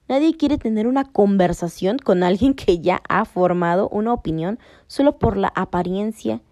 Nadie 0.07 0.37
quiere 0.37 0.59
tener 0.59 0.85
una 0.85 1.05
conversación 1.05 1.97
con 1.97 2.21
alguien 2.21 2.53
que 2.53 2.77
ya 2.77 3.01
ha 3.09 3.25
formado 3.25 3.89
una 3.89 4.13
opinión 4.13 4.59
solo 4.85 5.17
por 5.17 5.37
la 5.37 5.51
apariencia 5.55 6.43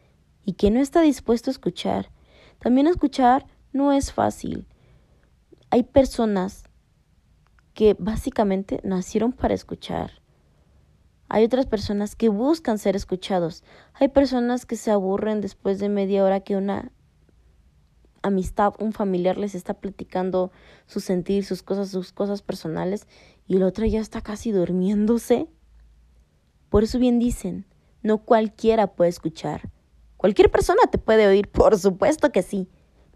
y 0.46 0.54
que 0.54 0.72
no 0.72 0.80
está 0.80 1.02
dispuesto 1.02 1.52
a 1.52 1.54
escuchar. 1.54 2.10
También 2.58 2.88
escuchar 2.88 3.46
no 3.72 3.92
es 3.92 4.12
fácil. 4.12 4.66
Hay 5.70 5.84
personas 5.84 6.64
que 7.80 7.96
básicamente 7.98 8.82
nacieron 8.84 9.32
para 9.32 9.54
escuchar. 9.54 10.12
Hay 11.30 11.46
otras 11.46 11.66
personas 11.66 12.18
que 12.18 12.28
buscan 12.28 12.78
ser 12.78 12.98
escuchados. 12.98 13.64
Hay 13.94 14.10
personas 14.10 14.66
que 14.66 14.76
se 14.76 14.92
aburren 14.92 15.40
después 15.40 15.80
de 15.80 15.88
media 15.88 16.26
hora 16.26 16.42
que 16.42 16.58
una 16.58 16.92
amistad, 18.22 18.74
un 18.80 18.92
familiar 18.92 19.38
les 19.38 19.56
está 19.56 19.76
platicando 19.76 20.52
su 20.88 21.00
sentir, 21.00 21.46
sus 21.46 21.64
cosas, 21.64 21.88
sus 21.88 22.12
cosas 22.12 22.42
personales, 22.42 23.08
y 23.48 23.56
el 23.56 23.64
otro 23.64 23.86
ya 23.86 24.02
está 24.02 24.20
casi 24.20 24.52
durmiéndose. 24.52 25.48
Por 26.68 26.84
eso 26.84 27.00
bien 27.00 27.18
dicen, 27.18 27.66
no 28.04 28.26
cualquiera 28.26 28.88
puede 28.88 29.10
escuchar. 29.10 29.72
Cualquier 30.18 30.52
persona 30.52 30.82
te 30.92 30.98
puede 30.98 31.28
oír, 31.28 31.48
por 31.50 31.80
supuesto 31.80 32.34
que 32.34 32.42
sí, 32.42 32.68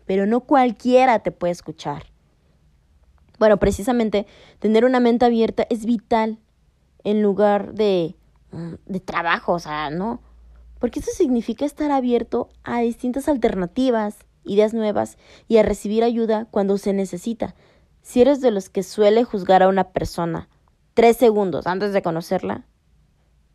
pero 0.06 0.26
no 0.26 0.39
cualquiera 0.39 1.19
te 1.19 1.32
puede 1.32 1.52
escuchar. 1.52 2.12
Bueno, 3.39 3.57
precisamente 3.57 4.25
tener 4.59 4.85
una 4.85 4.99
mente 4.99 5.25
abierta 5.25 5.65
es 5.69 5.85
vital 5.85 6.39
en 7.03 7.21
lugar 7.21 7.73
de, 7.73 8.15
mm, 8.51 8.73
de 8.85 8.99
trabajo, 8.99 9.53
o 9.53 9.59
sea, 9.59 9.89
¿no? 9.89 10.21
Porque 10.79 10.99
eso 10.99 11.11
significa 11.15 11.65
estar 11.65 11.91
abierto 11.91 12.49
a 12.63 12.79
distintas 12.79 13.27
alternativas, 13.27 14.17
ideas 14.43 14.73
nuevas 14.73 15.17
y 15.47 15.57
a 15.57 15.63
recibir 15.63 16.03
ayuda 16.03 16.47
cuando 16.51 16.77
se 16.77 16.93
necesita. 16.93 17.55
Si 18.01 18.21
eres 18.21 18.41
de 18.41 18.51
los 18.51 18.69
que 18.69 18.83
suele 18.83 19.23
juzgar 19.23 19.63
a 19.63 19.69
una 19.69 19.85
persona 19.85 20.49
tres 20.93 21.17
segundos 21.17 21.67
antes 21.67 21.93
de 21.93 22.01
conocerla, 22.01 22.65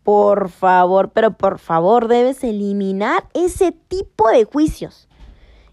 por 0.03 0.49
favor, 0.49 1.11
pero 1.11 1.37
por 1.37 1.59
favor 1.59 2.09
debes 2.09 2.43
eliminar 2.43 3.29
ese 3.35 3.73
tipo 3.73 4.31
de 4.31 4.45
juicios, 4.45 5.07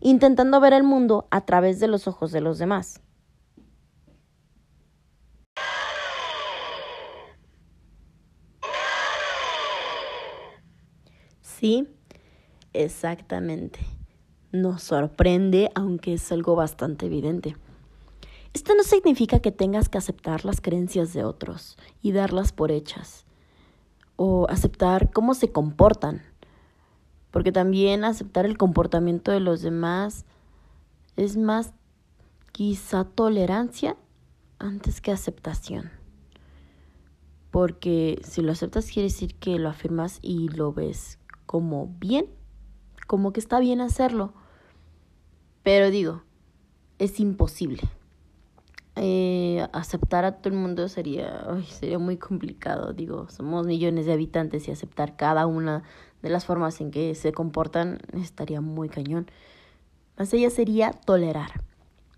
intentando 0.01 0.59
ver 0.59 0.73
el 0.73 0.83
mundo 0.83 1.25
a 1.31 1.45
través 1.45 1.79
de 1.79 1.87
los 1.87 2.05
ojos 2.07 2.33
de 2.33 2.41
los 2.41 2.57
demás. 2.57 3.01
Sí, 11.59 11.87
exactamente 12.73 13.79
nos 14.55 14.83
sorprende, 14.83 15.69
aunque 15.75 16.13
es 16.13 16.31
algo 16.31 16.55
bastante 16.55 17.05
evidente. 17.05 17.55
Esto 18.53 18.73
no 18.75 18.83
significa 18.83 19.39
que 19.39 19.51
tengas 19.51 19.89
que 19.89 19.97
aceptar 19.97 20.45
las 20.45 20.61
creencias 20.61 21.13
de 21.13 21.25
otros 21.25 21.77
y 22.01 22.13
darlas 22.13 22.53
por 22.53 22.71
hechas, 22.71 23.25
o 24.15 24.47
aceptar 24.49 25.11
cómo 25.11 25.33
se 25.33 25.51
comportan, 25.51 26.21
porque 27.31 27.51
también 27.51 28.05
aceptar 28.05 28.45
el 28.45 28.57
comportamiento 28.57 29.31
de 29.31 29.41
los 29.41 29.61
demás 29.61 30.25
es 31.17 31.35
más 31.35 31.73
quizá 32.53 33.03
tolerancia 33.03 33.97
antes 34.57 35.01
que 35.01 35.11
aceptación. 35.11 35.91
Porque 37.51 38.21
si 38.23 38.41
lo 38.41 38.53
aceptas 38.53 38.87
quiere 38.87 39.09
decir 39.09 39.35
que 39.35 39.59
lo 39.59 39.69
afirmas 39.69 40.19
y 40.21 40.47
lo 40.49 40.71
ves 40.71 41.19
como 41.55 41.87
bien, 41.99 42.25
como 43.07 43.31
que 43.31 43.39
está 43.39 43.59
bien 43.59 43.79
hacerlo 43.79 44.33
pero 45.65 45.89
digo, 45.89 46.21
es 46.99 47.19
imposible. 47.19 47.81
Eh, 48.97 49.67
aceptar 49.73 50.23
a 50.23 50.33
todo 50.37 50.53
el 50.53 50.59
mundo 50.59 50.87
sería, 50.89 51.43
sería 51.67 51.97
muy 51.97 52.17
complicado. 52.17 52.93
Digo, 52.93 53.27
somos 53.29 53.65
millones 53.65 54.05
de 54.05 54.13
habitantes 54.13 54.67
y 54.67 54.71
aceptar 54.71 55.15
cada 55.15 55.47
una 55.47 55.81
de 56.21 56.29
las 56.29 56.45
formas 56.45 56.79
en 56.81 56.91
que 56.91 57.15
se 57.15 57.31
comportan 57.31 57.97
estaría 58.13 58.61
muy 58.61 58.89
cañón. 58.89 59.25
Más 60.19 60.31
ella 60.35 60.51
sería 60.51 60.91
tolerar, 60.91 61.63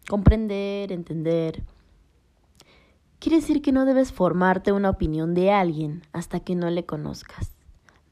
comprender, 0.10 0.92
entender. 0.92 1.64
quiere 3.20 3.38
decir 3.38 3.62
que 3.62 3.72
no 3.72 3.86
debes 3.86 4.12
formarte 4.12 4.74
una 4.74 4.90
opinión 4.90 5.36
de 5.36 5.52
alguien 5.52 6.02
hasta 6.12 6.42
que 6.42 6.54
no 6.54 6.70
le 6.70 6.86
conozcas, 6.86 7.56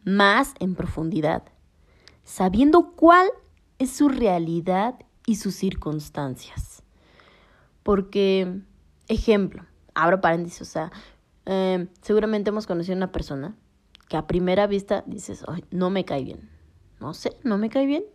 más 0.06 0.54
en 0.60 0.76
profundidad, 0.76 1.44
sabiendo 2.24 2.94
cuál 2.96 3.28
es 3.80 3.91
su 3.91 4.08
realidad 4.08 4.96
y 5.26 5.36
sus 5.36 5.56
circunstancias. 5.56 6.84
Porque, 7.84 8.62
ejemplo, 9.08 9.65
abro 9.94 10.22
paréntesis, 10.22 10.62
o 10.62 10.65
sea, 10.65 10.91
eh, 11.46 11.88
seguramente 12.02 12.50
hemos 12.50 12.68
conocido 12.68 12.94
a 12.94 12.98
una 12.98 13.12
persona 13.12 13.56
que 14.08 14.18
a 14.18 14.28
primera 14.28 14.68
vista 14.68 15.04
dices, 15.08 15.44
no 15.72 15.89
me 15.89 16.06
cae 16.06 16.24
bien. 16.24 16.50
No 17.00 17.13
sé, 17.13 17.36
no 17.44 17.58
me 17.58 17.70
cae 17.70 17.86
bien. 17.86 18.06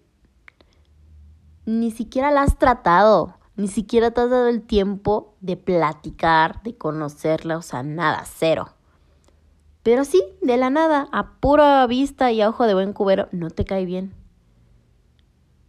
Ni 1.67 1.91
siquiera 1.91 2.31
la 2.31 2.43
has 2.43 2.59
tratado, 2.59 3.37
ni 3.57 3.69
siquiera 3.69 4.11
te 4.11 4.23
has 4.23 4.31
dado 4.31 4.49
el 4.49 4.63
tiempo 4.63 5.37
de 5.41 5.57
platicar, 5.57 6.63
de 6.63 6.77
conocerla, 6.77 7.59
o 7.59 7.63
sea, 7.63 7.83
nada, 7.83 8.25
cero. 8.25 8.75
Pero 9.83 10.05
sí, 10.05 10.23
de 10.43 10.57
la 10.57 10.71
nada, 10.71 11.09
a 11.11 11.39
pura 11.41 11.87
vista 11.87 12.31
y 12.33 12.41
a 12.43 12.49
ojo 12.49 12.67
de 12.67 12.75
buen 12.75 12.93
cubero, 12.93 13.29
no 13.33 13.51
te 13.51 13.65
cae 13.65 13.87
bien. 13.87 14.15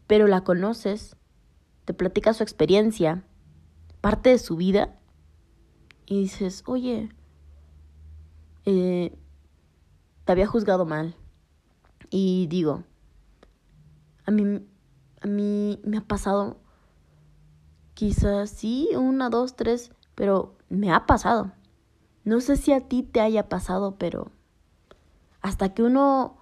Pero 0.07 0.27
la 0.27 0.43
conoces, 0.43 1.15
te 1.85 1.93
platica 1.93 2.33
su 2.33 2.43
experiencia, 2.43 3.23
parte 4.01 4.29
de 4.29 4.37
su 4.37 4.57
vida, 4.57 4.99
y 6.05 6.23
dices, 6.23 6.63
oye, 6.65 7.09
eh, 8.65 9.17
te 10.25 10.31
había 10.31 10.45
juzgado 10.45 10.85
mal. 10.85 11.15
Y 12.09 12.47
digo, 12.47 12.83
a 14.25 14.31
mí, 14.31 14.67
a 15.21 15.27
mí 15.27 15.79
me 15.85 15.97
ha 15.97 16.01
pasado, 16.01 16.59
quizás 17.93 18.49
sí, 18.49 18.89
una, 18.93 19.29
dos, 19.29 19.55
tres, 19.55 19.91
pero 20.15 20.57
me 20.67 20.91
ha 20.91 21.05
pasado. 21.05 21.53
No 22.23 22.39
sé 22.39 22.57
si 22.57 22.71
a 22.71 22.81
ti 22.81 23.03
te 23.03 23.19
haya 23.19 23.49
pasado, 23.49 23.95
pero 23.97 24.31
hasta 25.41 25.73
que 25.73 25.83
uno 25.83 26.37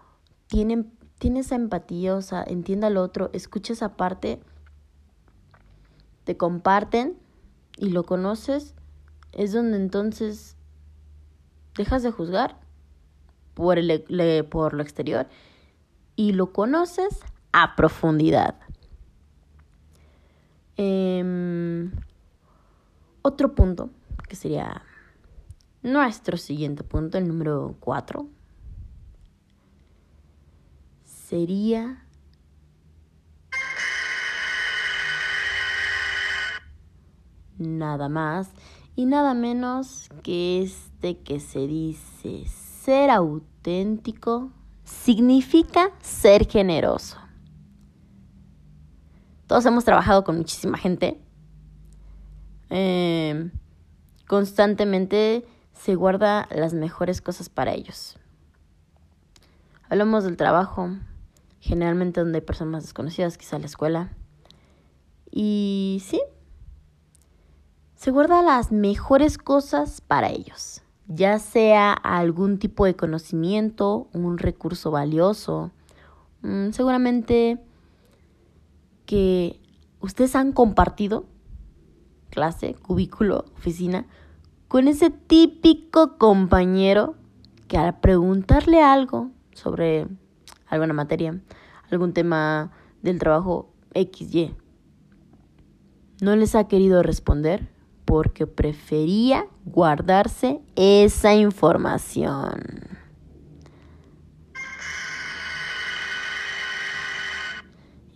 tiene, 0.48 0.86
tiene 1.20 1.40
esa 1.40 1.56
empatía, 1.56 2.16
o 2.16 2.22
sea, 2.22 2.44
entienda 2.44 2.88
al 2.88 2.98
otro, 2.98 3.30
escucha 3.34 3.74
esa 3.74 3.96
parte, 3.96 4.42
te 6.26 6.36
comparten 6.36 7.18
y 7.78 7.90
lo 7.90 8.04
conoces, 8.04 8.76
es 9.32 9.54
donde 9.54 9.78
entonces 9.78 10.58
dejas 11.76 12.04
de 12.04 12.12
juzgar 12.12 12.60
por, 13.54 13.78
el, 13.78 14.04
por 14.50 14.74
lo 14.74 14.84
exterior 14.84 15.28
y 16.16 16.34
lo 16.34 16.52
conoces 16.52 17.20
a 17.54 17.76
profundidad. 17.76 18.56
Em, 20.76 21.92
otro 23.22 23.56
punto, 23.56 23.90
que 24.28 24.36
sería 24.36 24.84
nuestro 25.82 26.38
siguiente 26.38 26.84
punto, 26.84 27.18
el 27.18 27.28
número 27.28 27.76
4, 27.80 28.28
sería 31.04 32.06
nada 37.58 38.10
más 38.10 38.50
y 38.96 39.06
nada 39.06 39.34
menos 39.34 40.10
que 40.24 40.62
este 40.62 41.20
que 41.20 41.40
se 41.40 41.68
dice 41.68 42.46
ser 42.48 43.10
auténtico 43.10 44.52
significa 44.84 45.92
ser 46.02 46.48
generoso. 46.48 47.18
Todos 49.48 49.66
hemos 49.66 49.86
trabajado 49.86 50.24
con 50.24 50.38
muchísima 50.38 50.78
gente. 50.78 51.20
Eh, 52.70 53.52
constantemente 54.28 55.46
se 55.80 55.96
guarda 55.96 56.48
las 56.52 56.76
mejores 56.76 57.22
cosas 57.22 57.50
para 57.50 57.74
ellos. 57.74 58.18
Hablamos 59.90 60.24
del 60.24 60.38
trabajo, 60.38 60.90
generalmente 61.60 62.20
donde 62.20 62.40
hay 62.40 62.46
personas 62.46 62.84
desconocidas, 62.84 63.38
quizá 63.38 63.58
la 63.58 63.66
escuela. 63.66 64.12
Y 65.32 66.04
sí, 66.06 66.22
se 67.96 68.12
guarda 68.12 68.44
las 68.44 68.72
mejores 68.72 69.38
cosas 69.38 70.02
para 70.02 70.30
ellos 70.30 70.84
ya 71.10 71.40
sea 71.40 71.92
algún 71.92 72.60
tipo 72.60 72.86
de 72.86 72.96
conocimiento, 72.96 74.08
un 74.14 74.38
recurso 74.38 74.92
valioso, 74.92 75.72
mm, 76.44 76.70
seguramente 76.70 77.58
que 79.08 79.60
ustedes 80.02 80.36
han 80.36 80.52
compartido 80.52 81.26
clase, 82.30 82.76
cubículo, 82.76 83.46
oficina, 83.58 84.06
con 84.70 84.88
ese 84.88 85.10
típico 85.10 86.18
compañero 86.20 87.16
que 87.68 87.78
al 87.78 88.00
preguntarle 88.00 88.82
algo 88.84 89.32
sobre 89.52 90.08
alguna 90.68 90.94
materia, 90.94 91.42
algún 91.92 92.14
tema 92.14 92.72
del 93.02 93.18
trabajo 93.18 93.74
XY, 93.96 94.56
no 96.22 96.36
les 96.36 96.54
ha 96.54 96.68
querido 96.68 97.02
responder 97.02 97.68
porque 98.06 98.46
prefería 98.46 99.48
guardarse 99.66 100.62
esa 100.76 101.34
información. 101.34 102.62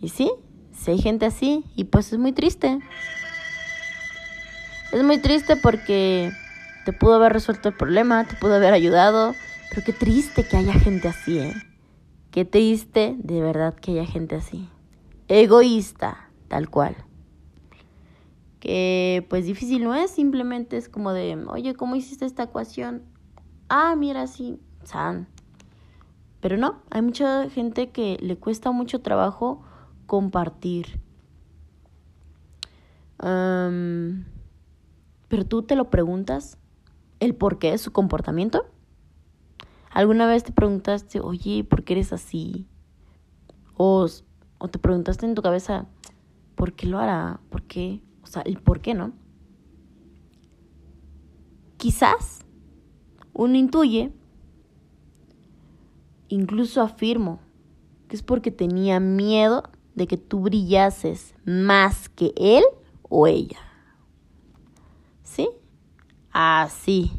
Y 0.00 0.08
sí, 0.08 0.30
si 0.72 0.92
hay 0.92 0.98
gente 0.98 1.26
así, 1.26 1.64
y 1.74 1.84
pues 1.84 2.12
es 2.12 2.18
muy 2.18 2.32
triste. 2.32 2.78
Es 4.92 5.02
muy 5.02 5.18
triste 5.18 5.56
porque 5.56 6.30
te 6.84 6.92
pudo 6.92 7.14
haber 7.14 7.32
resuelto 7.32 7.68
el 7.68 7.76
problema, 7.76 8.26
te 8.26 8.36
pudo 8.36 8.54
haber 8.54 8.74
ayudado, 8.74 9.34
pero 9.70 9.82
qué 9.84 9.92
triste 9.92 10.44
que 10.44 10.56
haya 10.56 10.74
gente 10.74 11.08
así, 11.08 11.38
¿eh? 11.38 11.54
Qué 12.30 12.44
triste 12.44 13.16
de 13.18 13.40
verdad 13.40 13.74
que 13.74 13.92
haya 13.92 14.06
gente 14.06 14.36
así. 14.36 14.68
Egoísta, 15.28 16.30
tal 16.48 16.68
cual 16.68 16.96
que 18.64 19.26
pues 19.28 19.44
difícil 19.44 19.84
no 19.84 19.94
es, 19.94 20.10
simplemente 20.10 20.78
es 20.78 20.88
como 20.88 21.12
de, 21.12 21.36
oye, 21.48 21.74
¿cómo 21.74 21.96
hiciste 21.96 22.24
esta 22.24 22.44
ecuación? 22.44 23.02
Ah, 23.68 23.94
mira, 23.94 24.26
sí, 24.26 24.58
san. 24.84 25.28
Pero 26.40 26.56
no, 26.56 26.80
hay 26.90 27.02
mucha 27.02 27.50
gente 27.50 27.90
que 27.90 28.16
le 28.22 28.38
cuesta 28.38 28.70
mucho 28.70 29.02
trabajo 29.02 29.62
compartir. 30.06 30.98
pero 35.28 35.44
tú 35.46 35.62
te 35.62 35.76
lo 35.76 35.90
preguntas, 35.90 36.56
el 37.24 37.34
por 37.34 37.58
qué 37.58 37.72
de 37.72 37.78
su 37.78 37.92
comportamiento. 37.92 38.66
¿Alguna 39.90 40.26
vez 40.26 40.44
te 40.44 40.52
preguntaste, 40.52 41.20
oye, 41.20 41.64
¿por 41.64 41.84
qué 41.84 41.94
eres 41.94 42.12
así? 42.12 42.66
O, 43.76 44.06
o 44.58 44.68
te 44.68 44.78
preguntaste 44.78 45.24
en 45.26 45.34
tu 45.34 45.42
cabeza, 45.42 45.86
¿por 46.54 46.72
qué 46.72 46.86
lo 46.86 46.98
hará? 46.98 47.40
¿Por 47.50 47.62
qué? 47.62 48.02
O 48.22 48.26
sea, 48.26 48.42
el 48.42 48.60
por 48.60 48.80
qué 48.80 48.94
no. 48.94 49.12
Quizás 51.76 52.40
uno 53.32 53.56
intuye, 53.56 54.12
incluso 56.28 56.80
afirmo, 56.80 57.40
que 58.08 58.16
es 58.16 58.22
porque 58.22 58.50
tenía 58.50 59.00
miedo 59.00 59.64
de 59.94 60.06
que 60.06 60.16
tú 60.16 60.40
brillases 60.40 61.34
más 61.44 62.08
que 62.08 62.32
él 62.36 62.64
o 63.02 63.26
ella. 63.26 63.58
¿Sí? 65.22 65.48
Así. 66.34 67.12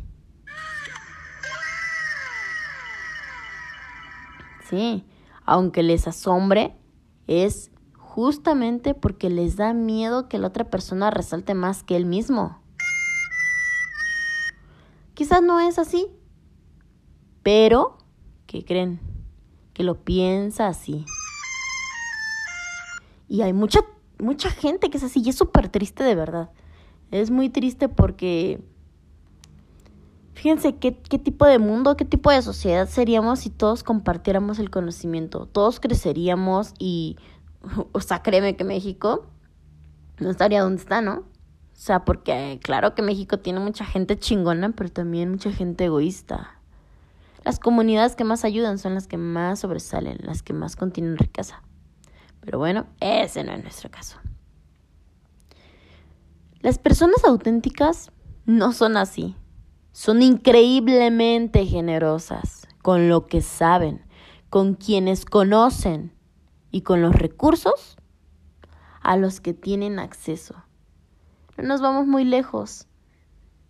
Sí, 4.70 5.06
aunque 5.46 5.84
les 5.84 6.06
asombre, 6.08 6.76
es 7.28 7.72
justamente 7.98 8.94
porque 8.94 9.30
les 9.30 9.56
da 9.56 9.74
miedo 9.74 10.28
que 10.28 10.38
la 10.38 10.48
otra 10.48 10.70
persona 10.70 11.12
resalte 11.12 11.54
más 11.54 11.82
que 11.82 11.96
él 11.96 12.06
mismo. 12.06 12.62
Quizás 15.14 15.42
no 15.42 15.62
es 15.62 15.80
así, 15.80 16.08
pero, 17.42 17.98
¿qué 18.48 18.66
creen? 18.66 19.00
Que 19.74 19.84
lo 19.84 20.04
piensa 20.04 20.68
así. 20.68 21.06
Y 23.30 23.44
hay 23.44 23.54
mucha, 23.54 23.80
mucha 24.20 24.50
gente 24.50 24.90
que 24.90 24.98
es 24.98 25.04
así 25.04 25.22
y 25.24 25.30
es 25.30 25.38
súper 25.38 25.70
triste 25.70 26.04
de 26.04 26.16
verdad. 26.16 26.52
Es 27.12 27.32
muy 27.32 27.50
triste 27.50 27.88
porque, 27.88 28.62
fíjense 30.36 30.76
qué, 30.76 30.98
qué 30.98 31.18
tipo 31.18 31.46
de 31.46 31.58
mundo, 31.60 31.98
qué 31.98 32.06
tipo 32.06 32.30
de 32.30 32.42
sociedad 32.42 32.88
seríamos 32.88 33.40
si 33.40 33.50
todos 33.50 33.84
compartiéramos 33.84 34.60
el 34.60 34.70
conocimiento. 34.70 35.48
Todos 35.48 35.80
creceríamos 35.80 36.74
y 36.78 37.18
o 37.92 38.00
sea, 38.02 38.22
créeme 38.22 38.56
que 38.56 38.64
México 38.64 39.26
no 40.20 40.30
estaría 40.30 40.62
donde 40.62 40.82
está, 40.82 41.02
¿no? 41.02 41.20
O 41.20 41.78
sea, 41.78 42.06
porque 42.06 42.60
claro 42.64 42.96
que 42.96 43.02
México 43.02 43.40
tiene 43.40 43.60
mucha 43.60 43.86
gente 43.86 44.18
chingona, 44.18 44.72
pero 44.72 44.90
también 44.90 45.32
mucha 45.32 45.52
gente 45.52 45.86
egoísta. 45.86 46.60
Las 47.44 47.60
comunidades 47.60 48.16
que 48.16 48.24
más 48.24 48.46
ayudan 48.46 48.78
son 48.80 48.96
las 48.96 49.08
que 49.08 49.18
más 49.18 49.60
sobresalen, 49.60 50.18
las 50.22 50.42
que 50.42 50.54
más 50.54 50.76
contienen 50.76 51.18
riqueza. 51.18 51.62
Pero 52.42 52.60
bueno, 52.60 52.88
ese 53.02 53.44
no 53.44 53.52
es 53.54 53.62
nuestro 53.62 53.92
caso. 53.92 54.18
Las 56.62 56.80
personas 56.80 57.24
auténticas 57.24 58.12
no 58.46 58.72
son 58.72 58.98
así. 58.98 59.36
Son 59.96 60.22
increíblemente 60.22 61.66
generosas 61.66 62.68
con 62.82 63.08
lo 63.08 63.28
que 63.28 63.42
saben, 63.42 64.06
con 64.50 64.74
quienes 64.74 65.24
conocen 65.24 66.12
y 66.70 66.82
con 66.82 67.02
los 67.02 67.16
recursos 67.16 67.96
a 69.00 69.16
los 69.16 69.40
que 69.40 69.54
tienen 69.54 70.00
acceso. 70.00 70.66
No 71.56 71.64
nos 71.64 71.80
vamos 71.80 72.08
muy 72.08 72.26
lejos. 72.26 72.90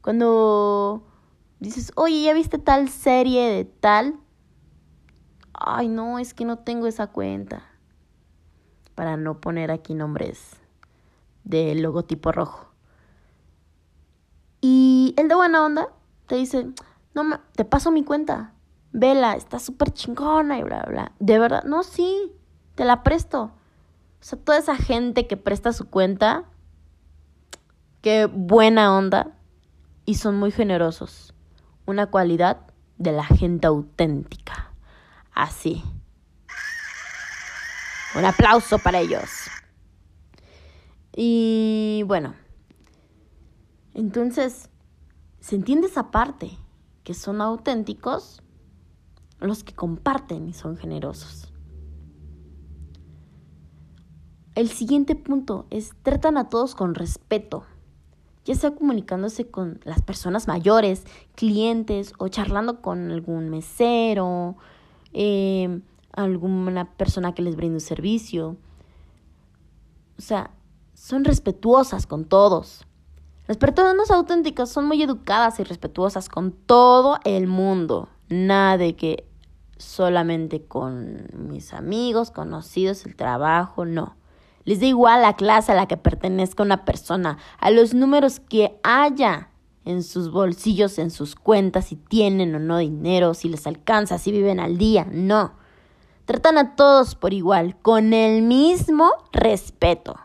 Cuando 0.02 1.06
dices, 1.60 1.92
oye, 1.96 2.24
¿ya 2.24 2.34
viste 2.34 2.58
tal 2.58 2.90
serie 2.90 3.48
de 3.48 3.66
tal? 3.66 4.20
Ay, 5.54 5.90
no, 5.90 6.18
es 6.18 6.34
que 6.34 6.44
no 6.44 6.58
tengo 6.58 6.88
esa 6.88 7.06
cuenta. 7.06 7.70
Para 8.96 9.16
no 9.16 9.40
poner 9.40 9.70
aquí 9.70 9.94
nombres 9.94 10.60
del 11.44 11.84
logotipo 11.84 12.32
rojo. 12.32 12.72
Y 14.60 15.14
el 15.18 15.28
de 15.28 15.36
buena 15.36 15.64
onda 15.64 15.90
te 16.28 16.36
dice, 16.36 16.68
no, 17.14 17.40
te 17.56 17.66
paso 17.66 17.92
mi 17.92 18.04
cuenta. 18.04 18.54
Vela, 18.92 19.36
está 19.36 19.60
súper 19.60 19.92
chingona 19.92 20.58
y 20.58 20.64
bla, 20.64 20.84
bla, 20.84 20.92
bla. 20.92 21.12
De 21.20 21.40
verdad, 21.40 21.64
no, 21.64 21.84
sí, 21.84 22.32
te 22.76 22.86
la 22.86 23.04
presto. 23.04 23.52
O 24.22 24.24
sea, 24.28 24.40
toda 24.40 24.58
esa 24.58 24.76
gente 24.76 25.28
que 25.28 25.38
presta 25.38 25.74
su 25.74 25.90
cuenta, 25.90 26.46
qué 28.02 28.26
buena 28.26 28.96
onda 28.96 29.32
y 30.06 30.16
son 30.16 30.38
muy 30.38 30.52
generosos. 30.52 31.34
Una 31.86 32.08
cualidad 32.08 32.62
de 32.98 33.12
la 33.12 33.26
gente 33.26 33.68
auténtica. 33.68 34.72
Así. 35.34 35.84
Un 38.16 38.26
aplauso 38.26 38.80
para 38.80 39.00
ellos. 39.00 39.30
Y 41.16 42.04
bueno, 42.08 42.34
entonces, 43.94 44.70
se 45.46 45.56
entiende 45.56 45.86
esa 45.86 46.10
parte, 46.10 46.50
que 47.04 47.14
son 47.14 47.40
auténticos 47.40 48.42
los 49.40 49.64
que 49.64 49.76
comparten 49.76 50.50
y 50.50 50.54
son 50.54 50.76
generosos. 50.76 51.54
El 54.56 54.70
siguiente 54.70 55.14
punto 55.16 55.68
es 55.70 55.94
tratan 56.02 56.38
a 56.38 56.50
todos 56.50 56.74
con 56.74 56.96
respeto, 56.96 57.64
ya 58.44 58.56
sea 58.56 58.74
comunicándose 58.74 59.46
con 59.46 59.80
las 59.84 60.02
personas 60.02 60.48
mayores, 60.48 61.04
clientes 61.36 62.14
o 62.18 62.28
charlando 62.28 62.82
con 62.82 63.12
algún 63.12 63.52
mesero, 63.52 64.56
eh, 65.14 65.80
alguna 66.14 66.92
persona 66.98 67.36
que 67.36 67.44
les 67.44 67.56
brinde 67.56 67.76
un 67.76 67.82
servicio. 67.82 68.58
O 70.18 70.22
sea, 70.24 70.50
son 70.96 71.24
respetuosas 71.24 72.08
con 72.08 72.26
todos. 72.26 72.88
Las 73.48 73.58
personas 73.58 74.10
auténticas 74.10 74.70
son 74.70 74.86
muy 74.86 75.04
educadas 75.04 75.60
y 75.60 75.64
respetuosas 75.64 76.30
con 76.30 76.52
todo 76.52 77.20
el 77.26 77.46
mundo. 77.46 78.10
Nada 78.28 78.78
de 78.78 78.96
que 78.96 79.28
solamente 79.78 80.64
con 80.64 81.28
mis 81.34 81.74
amigos, 81.74 82.32
conocidos, 82.32 83.06
el 83.06 83.16
trabajo, 83.16 83.86
no. 83.86 84.16
Les 84.64 84.80
da 84.80 84.88
igual 84.88 85.22
la 85.22 85.36
clase 85.36 85.72
a 85.72 85.76
la 85.76 85.88
que 85.88 85.96
pertenezca 85.96 86.64
una 86.64 86.86
persona, 86.86 87.38
a 87.60 87.70
los 87.70 87.94
números 87.94 88.40
que 88.40 88.80
haya 88.82 89.50
en 89.84 90.02
sus 90.02 90.32
bolsillos, 90.32 90.98
en 90.98 91.12
sus 91.12 91.36
cuentas, 91.36 91.86
si 91.86 91.96
tienen 91.96 92.56
o 92.56 92.60
no 92.60 92.80
dinero, 92.80 93.36
si 93.36 93.48
les 93.48 93.68
alcanza, 93.68 94.18
si 94.18 94.32
viven 94.32 94.60
al 94.60 94.80
día, 94.80 95.06
no. 95.12 95.54
Tratan 96.26 96.58
a 96.58 96.76
todos 96.76 97.14
por 97.14 97.36
igual, 97.36 97.78
con 97.84 98.12
el 98.14 98.42
mismo 98.42 99.12
respeto. 99.32 100.16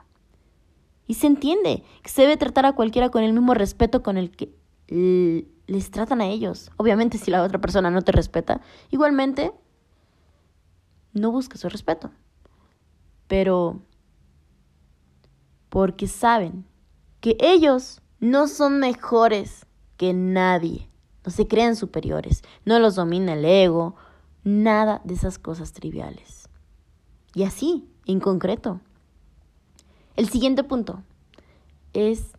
Y 1.11 1.15
se 1.15 1.27
entiende 1.27 1.83
que 2.05 2.09
se 2.09 2.23
debe 2.23 2.37
tratar 2.37 2.67
a 2.67 2.77
cualquiera 2.77 3.09
con 3.09 3.25
el 3.25 3.33
mismo 3.33 3.53
respeto 3.53 4.01
con 4.01 4.17
el 4.17 4.31
que 4.31 4.55
les 5.67 5.91
tratan 5.91 6.21
a 6.21 6.29
ellos. 6.29 6.71
Obviamente 6.77 7.19
si 7.19 7.33
la 7.33 7.43
otra 7.43 7.61
persona 7.61 7.91
no 7.91 8.03
te 8.03 8.13
respeta, 8.13 8.61
igualmente 8.93 9.51
no 11.13 11.33
busques 11.33 11.63
su 11.63 11.69
respeto. 11.69 12.13
Pero 13.27 13.83
porque 15.69 16.07
saben 16.07 16.65
que 17.19 17.37
ellos 17.41 18.03
no 18.21 18.47
son 18.47 18.79
mejores 18.79 19.67
que 19.97 20.13
nadie, 20.13 20.89
no 21.27 21.33
se 21.33 21.49
creen 21.49 21.75
superiores, 21.75 22.43
no 22.65 22.79
los 22.79 22.95
domina 22.95 23.33
el 23.33 23.45
ego, 23.45 23.97
nada 24.45 25.01
de 25.03 25.15
esas 25.15 25.41
cosas 25.41 25.73
triviales. 25.73 26.49
Y 27.35 27.43
así, 27.43 27.89
en 28.07 28.21
concreto. 28.21 28.81
El 30.17 30.29
siguiente 30.29 30.65
punto 30.65 31.03
es 31.93 32.33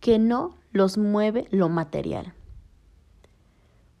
que 0.00 0.18
no 0.18 0.56
los 0.72 0.98
mueve 0.98 1.46
lo 1.50 1.68
material. 1.68 2.34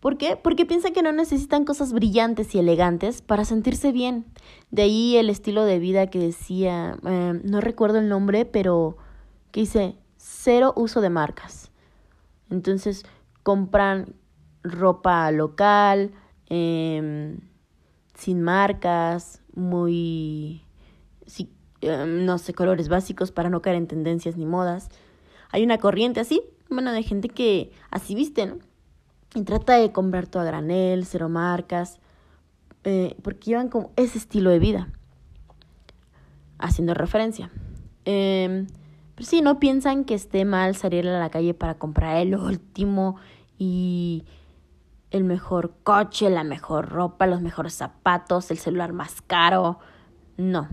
¿Por 0.00 0.18
qué? 0.18 0.34
Porque 0.34 0.66
piensan 0.66 0.92
que 0.92 1.02
no 1.02 1.12
necesitan 1.12 1.64
cosas 1.64 1.92
brillantes 1.92 2.56
y 2.56 2.58
elegantes 2.58 3.22
para 3.22 3.44
sentirse 3.44 3.92
bien. 3.92 4.26
De 4.72 4.82
ahí 4.82 5.16
el 5.16 5.30
estilo 5.30 5.64
de 5.64 5.78
vida 5.78 6.08
que 6.08 6.18
decía, 6.18 6.98
em, 7.04 7.40
no 7.44 7.60
recuerdo 7.60 7.98
el 7.98 8.08
nombre, 8.08 8.44
pero 8.44 8.96
que 9.52 9.60
dice 9.60 9.96
cero 10.16 10.72
uso 10.74 11.02
de 11.02 11.10
marcas. 11.10 11.70
Entonces 12.50 13.04
compran 13.44 14.16
ropa 14.64 15.30
local, 15.30 16.10
em, 16.48 17.38
sin 18.14 18.42
marcas, 18.42 19.40
muy, 19.54 20.64
em, 21.82 22.24
no 22.24 22.38
sé, 22.38 22.54
colores 22.54 22.88
básicos 22.88 23.30
para 23.30 23.50
no 23.50 23.62
caer 23.62 23.76
en 23.76 23.86
tendencias 23.86 24.36
ni 24.36 24.46
modas. 24.46 24.88
Hay 25.50 25.62
una 25.62 25.78
corriente 25.78 26.20
así, 26.20 26.42
bueno, 26.70 26.92
de 26.92 27.02
gente 27.02 27.28
que 27.28 27.72
así 27.90 28.14
viste, 28.14 28.46
¿no? 28.46 28.56
Y 29.34 29.42
trata 29.42 29.76
de 29.76 29.92
comprar 29.92 30.26
todo 30.26 30.42
a 30.42 30.46
granel, 30.46 31.04
cero 31.04 31.28
marcas, 31.28 32.00
eh, 32.84 33.16
porque 33.22 33.50
llevan 33.50 33.68
como 33.68 33.92
ese 33.96 34.18
estilo 34.18 34.50
de 34.50 34.58
vida, 34.58 34.88
haciendo 36.58 36.94
referencia. 36.94 37.50
Eh, 38.04 38.66
pero 39.14 39.26
sí, 39.26 39.42
no 39.42 39.58
piensan 39.58 40.04
que 40.04 40.14
esté 40.14 40.44
mal 40.44 40.74
salir 40.74 41.06
a 41.06 41.18
la 41.18 41.30
calle 41.30 41.54
para 41.54 41.74
comprar 41.74 42.16
el 42.16 42.34
último 42.34 43.16
y 43.58 44.24
el 45.10 45.24
mejor 45.24 45.74
coche, 45.82 46.30
la 46.30 46.44
mejor 46.44 46.88
ropa, 46.88 47.26
los 47.26 47.42
mejores 47.42 47.74
zapatos, 47.74 48.50
el 48.50 48.58
celular 48.58 48.92
más 48.92 49.20
caro. 49.22 49.78
No. 50.36 50.68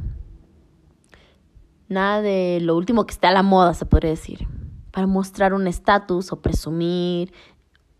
Nada 1.89 2.21
de 2.21 2.59
lo 2.61 2.77
último 2.77 3.05
que 3.05 3.13
está 3.13 3.29
a 3.29 3.33
la 3.33 3.43
moda, 3.43 3.73
se 3.73 3.85
podría 3.85 4.11
decir. 4.11 4.47
Para 4.91 5.07
mostrar 5.07 5.53
un 5.53 5.67
estatus 5.67 6.31
o 6.31 6.41
presumir 6.41 7.33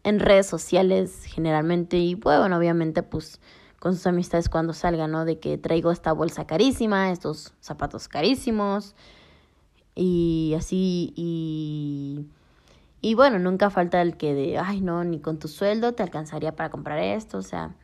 en 0.04 0.19
redes 0.19 0.45
sociales 0.45 1.23
generalmente 1.25 1.97
y 1.97 2.15
bueno, 2.15 2.56
obviamente 2.56 3.04
pues 3.04 3.41
con 3.80 3.95
sus 3.95 4.06
amistades 4.08 4.47
cuando 4.47 4.73
salgan, 4.73 5.12
¿no? 5.12 5.25
De 5.25 5.39
que 5.39 5.58
traigo 5.58 5.91
esta 5.91 6.13
bolsa 6.13 6.45
carísima, 6.45 7.12
estos 7.12 7.54
zapatos 7.60 8.08
carísimos 8.08 8.95
y 9.95 10.54
así 10.58 11.13
y 11.15 12.28
y 13.02 13.15
bueno, 13.15 13.39
nunca 13.39 13.69
falta 13.69 14.02
el 14.02 14.17
que 14.17 14.34
de, 14.34 14.58
ay, 14.58 14.82
no, 14.82 15.04
ni 15.06 15.19
con 15.19 15.39
tu 15.39 15.47
sueldo 15.47 15.93
te 15.93 16.04
alcanzaría 16.04 16.56
para 16.56 16.69
comprar 16.69 16.99
esto, 16.99 17.38
o 17.38 17.41
sea, 17.41 17.75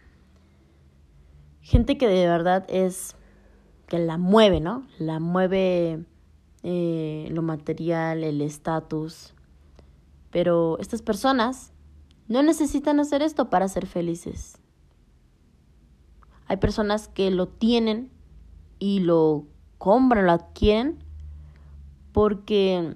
gente 1.62 1.98
que 1.98 2.08
de 2.08 2.28
verdad 2.28 2.66
es 2.68 3.16
que 3.88 4.00
la 4.00 4.18
mueve, 4.18 4.60
¿no? 4.60 4.88
La 5.00 5.20
mueve 5.20 6.06
eh, 6.64 7.28
lo 7.32 7.42
material, 7.42 8.24
el 8.24 8.42
estatus. 8.42 9.34
Pero 10.32 10.78
estas 10.80 11.02
personas 11.02 11.72
no 12.28 12.42
necesitan 12.44 13.00
hacer 13.00 13.22
esto 13.22 13.50
para 13.50 13.68
ser 13.68 13.86
felices. 13.86 14.58
Hay 16.48 16.58
personas 16.58 17.08
que 17.08 17.32
lo 17.32 17.48
tienen 17.48 18.12
y 18.80 19.00
lo 19.00 19.46
compran, 19.78 20.26
lo 20.26 20.32
adquieren 20.32 21.00
porque 22.12 22.96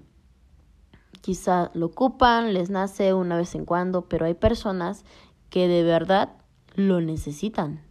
quizá 1.21 1.71
lo 1.73 1.87
ocupan, 1.87 2.53
les 2.53 2.69
nace 2.69 3.13
una 3.13 3.37
vez 3.37 3.53
en 3.55 3.65
cuando, 3.65 4.07
pero 4.07 4.25
hay 4.25 4.33
personas 4.33 5.03
que 5.49 5.67
de 5.67 5.83
verdad 5.83 6.37
lo 6.75 7.01
necesitan. 7.01 7.81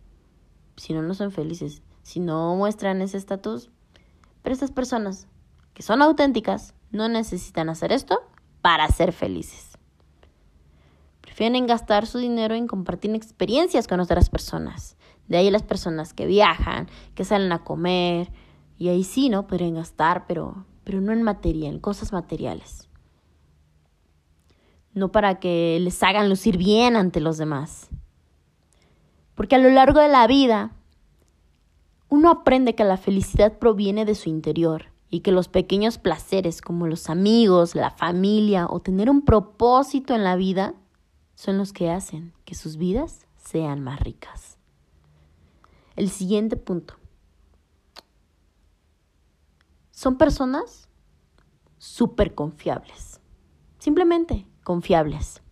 Si 0.76 0.92
no, 0.92 1.02
no 1.02 1.14
son 1.14 1.30
felices. 1.32 1.82
Si 2.08 2.20
no 2.20 2.56
muestran 2.56 3.02
ese 3.02 3.18
estatus. 3.18 3.68
Pero 4.42 4.54
estas 4.54 4.70
personas 4.70 5.28
que 5.74 5.82
son 5.82 6.00
auténticas 6.00 6.72
no 6.90 7.06
necesitan 7.06 7.68
hacer 7.68 7.92
esto 7.92 8.22
para 8.62 8.88
ser 8.88 9.12
felices. 9.12 9.76
Prefieren 11.20 11.66
gastar 11.66 12.06
su 12.06 12.16
dinero 12.16 12.54
en 12.54 12.66
compartir 12.66 13.14
experiencias 13.14 13.86
con 13.86 14.00
otras 14.00 14.30
personas. 14.30 14.96
De 15.26 15.36
ahí 15.36 15.50
las 15.50 15.64
personas 15.64 16.14
que 16.14 16.24
viajan, 16.24 16.88
que 17.14 17.26
salen 17.26 17.52
a 17.52 17.62
comer, 17.62 18.32
y 18.78 18.88
ahí 18.88 19.04
sí, 19.04 19.28
¿no? 19.28 19.46
Podrían 19.46 19.74
gastar, 19.74 20.24
pero, 20.26 20.64
pero 20.84 21.02
no 21.02 21.12
en 21.12 21.22
materia, 21.22 21.68
en 21.68 21.78
cosas 21.78 22.14
materiales. 22.14 22.88
No 24.94 25.12
para 25.12 25.40
que 25.40 25.76
les 25.78 26.02
hagan 26.02 26.30
lucir 26.30 26.56
bien 26.56 26.96
ante 26.96 27.20
los 27.20 27.36
demás. 27.36 27.90
Porque 29.34 29.56
a 29.56 29.58
lo 29.58 29.68
largo 29.68 30.00
de 30.00 30.08
la 30.08 30.26
vida, 30.26 30.72
uno 32.08 32.30
aprende 32.30 32.74
que 32.74 32.84
la 32.84 32.96
felicidad 32.96 33.58
proviene 33.58 34.04
de 34.04 34.14
su 34.14 34.28
interior 34.28 34.86
y 35.10 35.20
que 35.20 35.32
los 35.32 35.48
pequeños 35.48 35.98
placeres 35.98 36.60
como 36.60 36.86
los 36.86 37.10
amigos, 37.10 37.74
la 37.74 37.90
familia 37.90 38.66
o 38.68 38.80
tener 38.80 39.10
un 39.10 39.22
propósito 39.22 40.14
en 40.14 40.24
la 40.24 40.36
vida 40.36 40.74
son 41.34 41.58
los 41.58 41.72
que 41.72 41.90
hacen 41.90 42.32
que 42.44 42.54
sus 42.54 42.76
vidas 42.76 43.26
sean 43.36 43.82
más 43.82 44.00
ricas. 44.00 44.58
El 45.96 46.10
siguiente 46.10 46.56
punto. 46.56 46.94
Son 49.90 50.16
personas 50.16 50.88
súper 51.78 52.34
confiables. 52.34 53.20
Simplemente 53.78 54.46
confiables. 54.62 55.42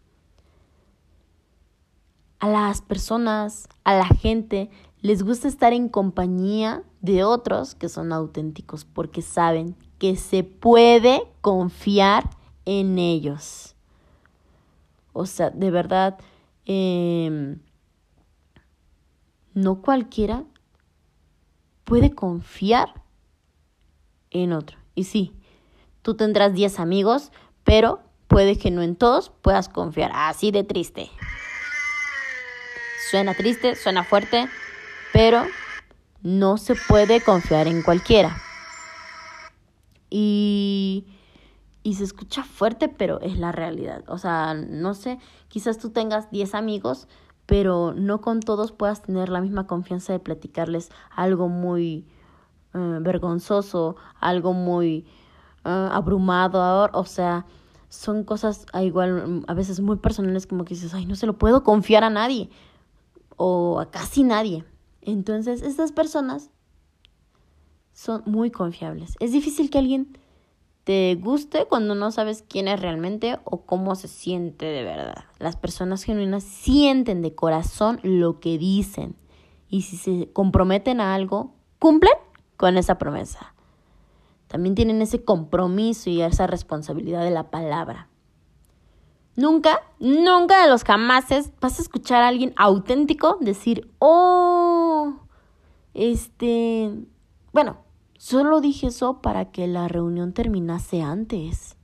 A 2.39 2.49
las 2.49 2.83
personas, 2.83 3.69
a 3.85 3.95
la 3.95 4.07
gente, 4.07 4.71
les 5.07 5.23
gusta 5.23 5.47
estar 5.47 5.73
en 5.73 5.89
compañía 5.89 6.83
de 7.01 7.23
otros 7.23 7.77
que 7.77 7.89
son 7.89 8.13
auténticos 8.13 8.85
porque 8.85 9.23
saben 9.23 9.77
que 10.01 10.17
se 10.17 10.43
puede 10.43 11.23
confiar 11.41 12.29
en 12.65 12.99
ellos. 12.99 13.77
O 15.13 15.27
sea, 15.27 15.51
de 15.51 15.71
verdad, 15.71 16.19
em, 16.65 17.61
no 19.55 19.81
cualquiera 19.81 20.43
puede 21.85 22.13
confiar 22.13 23.05
en 24.31 24.53
otro. 24.53 24.77
Y 24.97 25.05
sí, 25.05 25.35
tú 26.03 26.17
tendrás 26.17 26.53
10 26.53 26.81
amigos, 26.81 27.31
pero 27.63 28.01
puede 28.27 28.59
que 28.59 28.73
no 28.73 28.83
en 28.83 28.97
todos 28.97 29.31
puedas 29.31 29.69
confiar. 29.69 30.11
Así 30.13 30.51
de 30.51 30.65
triste. 30.65 31.09
Suena 33.09 33.35
triste, 33.35 33.77
suena 33.77 34.03
fuerte, 34.03 34.49
pero 35.17 35.47
no 36.23 36.59
se 36.59 36.75
puede 36.75 37.23
confiar 37.23 37.69
en 37.69 37.83
cualquiera. 37.83 38.37
Y, 40.11 41.07
y 41.83 41.95
se 41.95 42.05
escucha 42.05 42.43
fuerte, 42.43 42.91
pero 42.91 43.23
es 43.23 43.39
la 43.39 43.51
realidad. 43.51 44.05
O 44.09 44.19
sea, 44.19 44.53
no 44.53 44.93
sé, 44.93 45.19
quizás 45.49 45.79
tú 45.79 45.89
tengas 45.89 46.31
10 46.31 46.55
amigos, 46.55 47.09
pero 47.47 47.95
no 47.97 48.21
con 48.21 48.41
todos 48.41 48.73
puedas 48.73 49.01
tener 49.01 49.31
la 49.31 49.41
misma 49.41 49.67
confianza 49.67 50.13
de 50.13 50.19
platicarles 50.19 50.91
algo 51.11 51.49
muy 51.49 52.05
eh, 52.75 52.99
vergonzoso, 53.01 53.97
algo 54.21 54.53
muy 54.53 55.07
uh, 55.65 55.69
abrumador, 55.93 56.91
o 56.93 57.07
sea, 57.07 57.47
son 57.89 58.23
cosas 58.23 58.67
a 58.75 58.83
igual 58.83 59.45
a 59.49 59.55
veces 59.55 59.81
muy 59.81 59.97
personales 59.97 60.47
como 60.47 60.67
que 60.67 60.75
dices, 60.75 60.93
ay, 60.93 61.07
no 61.07 61.17
se 61.17 61.25
lo 61.25 61.39
puedo 61.39 61.65
confiar 61.65 62.05
a 62.05 62.11
nadie 62.11 62.51
o 63.39 63.81
a 63.81 63.91
casi 63.91 64.23
nadie. 64.23 64.67
Entonces, 65.07 65.63
estas 65.63 65.93
personas 65.93 66.51
son 67.95 68.23
muy 68.27 68.51
confiables. 68.51 69.15
Es 69.21 69.33
difícil 69.33 69.71
que 69.71 69.79
alguien 69.79 70.19
te 70.83 71.15
guste 71.15 71.65
cuando 71.65 71.95
no 71.95 72.11
sabes 72.11 72.45
quién 72.47 72.69
es 72.69 72.81
realmente 72.81 73.39
o 73.45 73.63
cómo 73.63 73.95
se 73.95 74.09
siente 74.09 74.67
de 74.67 74.83
verdad. 74.83 75.25
Las 75.39 75.57
personas 75.57 76.03
genuinas 76.03 76.43
sienten 76.43 77.23
de 77.23 77.35
corazón 77.35 78.01
lo 78.03 78.41
que 78.41 78.59
dicen 78.59 79.17
y 79.69 79.83
si 79.83 79.97
se 79.97 80.29
comprometen 80.33 81.01
a 81.01 81.15
algo, 81.15 81.55
cumplen 81.79 82.15
con 82.57 82.77
esa 82.77 82.99
promesa. 82.99 83.55
También 84.49 84.75
tienen 84.75 85.03
ese 85.03 85.25
compromiso 85.25 86.11
y 86.11 86.21
esa 86.21 86.47
responsabilidad 86.47 87.23
de 87.23 87.31
la 87.31 87.51
palabra. 87.51 88.09
Nunca, 89.37 89.83
nunca 90.01 90.63
de 90.63 90.71
los 90.71 90.83
jamases 90.83 91.53
vas 91.61 91.79
a 91.79 91.83
escuchar 91.83 92.23
a 92.23 92.29
alguien 92.29 92.55
auténtico 92.57 93.37
decir, 93.41 93.93
oh, 93.99 95.17
este, 95.93 96.95
bueno, 97.53 97.77
solo 98.17 98.61
dije 98.63 98.87
eso 98.87 99.21
para 99.21 99.51
que 99.51 99.67
la 99.67 99.89
reunión 99.89 100.33
terminase 100.33 101.03
antes. 101.03 101.77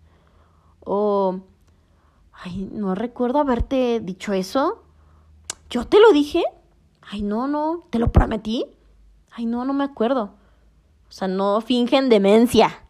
O, 0.80 1.40
ay, 2.32 2.68
no 2.72 2.94
recuerdo 2.94 3.38
haberte 3.38 4.00
dicho 4.00 4.32
eso. 4.32 4.82
¿Yo 5.68 5.86
te 5.86 6.00
lo 6.00 6.10
dije? 6.12 6.42
Ay, 7.02 7.22
no, 7.22 7.48
no, 7.48 7.84
¿te 7.90 7.98
lo 7.98 8.12
prometí? 8.12 8.64
Ay, 9.30 9.44
no, 9.44 9.66
no 9.66 9.74
me 9.74 9.84
acuerdo. 9.84 10.34
O 11.08 11.12
sea, 11.12 11.28
no 11.28 11.60
fingen 11.60 12.08
demencia. 12.08 12.86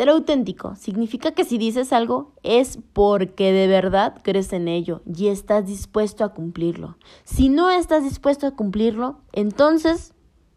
Ser 0.00 0.08
auténtico 0.08 0.76
significa 0.76 1.32
que 1.32 1.44
si 1.44 1.58
dices 1.58 1.92
algo 1.92 2.32
es 2.42 2.78
porque 2.94 3.52
de 3.52 3.66
verdad 3.66 4.18
crees 4.22 4.50
en 4.54 4.66
ello 4.66 5.02
y 5.04 5.28
estás 5.28 5.66
dispuesto 5.66 6.24
a 6.24 6.32
cumplirlo. 6.32 6.96
Si 7.24 7.50
no 7.50 7.68
estás 7.68 8.02
dispuesto 8.02 8.46
a 8.46 8.56
cumplirlo, 8.56 9.20
entonces 9.32 10.14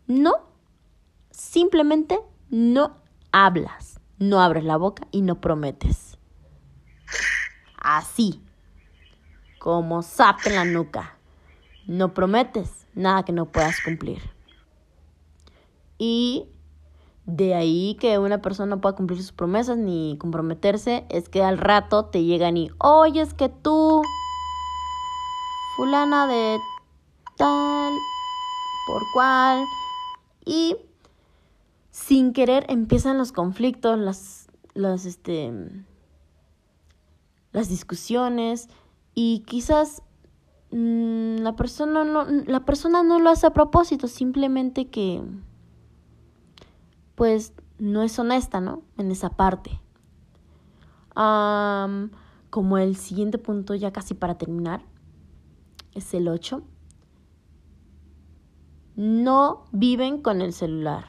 no, 0.08 0.32
simplemente 1.29 2.21
no 2.49 3.01
hablas, 3.34 3.99
no 4.17 4.39
abres 4.39 4.63
la 4.63 4.77
boca 4.77 5.08
y 5.12 5.23
no 5.23 5.41
prometes. 5.41 6.17
Así, 7.77 8.41
como 9.60 10.03
zap 10.03 10.39
en 10.45 10.56
la 10.56 10.63
nuca. 10.63 11.17
No 11.86 12.13
prometes 12.13 12.88
nada 12.95 13.25
que 13.25 13.34
no 13.34 13.51
puedas 13.51 13.82
cumplir. 13.82 14.21
Y 15.97 16.47
de 17.25 17.55
ahí 17.55 17.95
que 17.99 18.19
una 18.19 18.41
persona 18.41 18.75
no 18.75 18.81
pueda 18.81 18.95
cumplir 18.95 19.19
sus 19.21 19.31
promesas 19.31 19.77
ni 19.77 20.17
comprometerse 20.19 21.05
es 21.09 21.29
que 21.29 21.41
al 21.41 21.57
rato 21.57 22.05
te 22.05 22.23
llegan 22.23 22.57
y, 22.57 22.69
oye, 22.79 23.21
es 23.21 23.33
que 23.33 23.49
tú, 23.49 24.01
fulana 25.77 26.27
de 26.27 26.57
tal, 27.38 27.93
por 28.88 29.01
cual, 29.13 29.63
y 30.45 30.75
sin 31.91 32.33
querer 32.33 32.65
empiezan 32.67 33.17
los 33.17 33.31
conflictos, 33.31 33.97
las, 33.97 34.47
las, 34.73 35.05
este, 35.05 35.53
las 37.53 37.69
discusiones 37.69 38.67
y 39.15 39.43
quizás 39.47 40.01
mm, 40.71 41.38
la 41.38 41.55
persona 41.55 42.03
no, 42.03 42.25
la 42.25 42.65
persona 42.65 43.01
no 43.03 43.19
lo 43.19 43.29
hace 43.29 43.47
a 43.47 43.53
propósito, 43.53 44.09
simplemente 44.09 44.89
que 44.89 45.21
pues 47.15 47.54
no 47.80 48.04
es 48.04 48.17
honesta, 48.19 48.62
¿no? 48.62 48.82
En 48.97 49.12
esa 49.12 49.30
parte. 49.30 49.80
como 52.49 52.78
el 52.78 52.95
siguiente 52.95 53.38
punto, 53.38 53.76
ya 53.76 53.91
casi 53.91 54.13
para 54.13 54.38
terminar, 54.38 54.82
es 55.93 56.13
el 56.13 56.28
8. 56.28 56.63
No 58.95 59.65
viven 59.71 60.21
con 60.21 60.41
el 60.41 60.54
celular. 60.54 61.06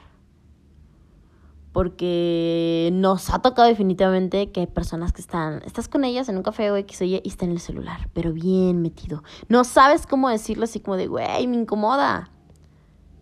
Porque 1.71 2.89
nos 2.93 3.29
ha 3.31 3.39
tocado 3.39 3.67
definitivamente 3.67 4.51
que 4.51 4.61
hay 4.61 4.67
personas 4.67 5.11
que 5.11 5.21
están, 5.21 5.61
estás 5.65 5.89
con 5.89 6.05
ellas 6.05 6.29
en 6.29 6.37
un 6.37 6.43
café 6.43 6.71
o 6.71 6.77
X 6.77 7.01
y 7.01 7.21
está 7.25 7.45
en 7.45 7.51
el 7.51 7.59
celular, 7.59 8.09
pero 8.13 8.31
bien 8.31 8.81
metido. 8.81 9.23
No 9.49 9.65
sabes 9.65 10.07
cómo 10.07 10.29
decirlo 10.29 10.63
así 10.63 10.79
como 10.79 10.95
de, 10.95 11.07
güey, 11.07 11.47
me 11.47 11.57
incomoda. 11.57 12.31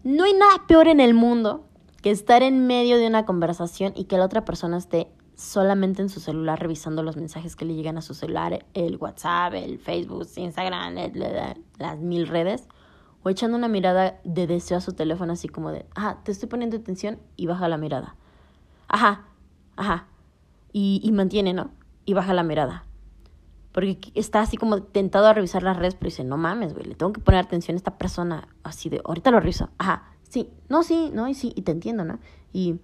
No 0.04 0.26
hay 0.26 0.34
nada 0.34 0.68
peor 0.68 0.88
en 0.88 1.00
el 1.00 1.14
mundo 1.14 1.66
que 2.04 2.12
estar 2.12 2.44
en 2.44 2.68
medio 2.68 2.98
de 2.98 3.08
una 3.08 3.26
conversación 3.26 3.94
y 3.96 4.04
que 4.04 4.18
la 4.18 4.26
otra 4.26 4.44
persona 4.44 4.78
esté 4.78 5.08
solamente 5.36 6.02
en 6.02 6.10
su 6.10 6.20
celular 6.20 6.60
revisando 6.60 7.02
los 7.02 7.16
mensajes 7.16 7.56
que 7.56 7.64
le 7.64 7.76
llegan 7.76 7.98
a 7.98 8.02
su 8.02 8.14
celular, 8.14 8.66
el 8.74 8.98
WhatsApp, 8.98 9.54
el 9.54 9.80
Facebook, 9.80 10.28
Instagram, 10.36 10.96
las 11.80 12.00
mil 12.00 12.28
redes, 12.28 12.68
o 13.24 13.30
echando 13.30 13.58
una 13.58 13.70
mirada 13.70 14.20
de 14.26 14.48
deseo 14.48 14.78
a 14.78 14.82
su 14.82 14.92
teléfono 14.92 15.32
así 15.32 15.48
como 15.48 15.72
de, 15.72 15.86
ajá, 15.96 16.20
te 16.24 16.34
estoy 16.34 16.50
poniendo 16.50 16.76
atención 16.76 17.20
y 17.38 17.48
baja 17.48 17.70
la 17.70 17.78
mirada. 17.78 18.18
Ajá, 18.90 19.24
ajá. 19.78 20.08
Y, 20.74 21.00
y 21.06 21.12
mantiene, 21.14 21.54
¿no? 21.54 21.72
Y 22.04 22.14
baja 22.14 22.34
la 22.34 22.44
mirada. 22.44 22.84
Porque 23.72 24.12
está 24.14 24.42
así 24.42 24.58
como 24.58 24.84
tentado 24.84 25.28
a 25.28 25.34
revisar 25.34 25.64
las 25.64 25.78
redes, 25.78 25.96
pero 25.96 26.10
dice, 26.10 26.26
no 26.26 26.36
mames, 26.36 26.74
güey, 26.74 26.86
le 26.86 26.96
tengo 26.96 27.14
que 27.14 27.22
poner 27.22 27.46
atención 27.46 27.76
a 27.76 27.78
esta 27.78 27.98
persona. 27.98 28.50
Así 28.62 28.90
de, 28.90 29.02
ahorita 29.06 29.32
lo 29.32 29.40
reviso. 29.40 29.70
Ajá, 29.78 30.13
sí, 30.34 30.50
no, 30.68 30.82
sí, 30.82 31.12
no, 31.14 31.28
y 31.28 31.36
sí, 31.36 31.54
y 31.56 31.62
te 31.62 31.72
entiendo, 31.72 32.04
¿no? 32.04 32.20
Y, 32.52 32.80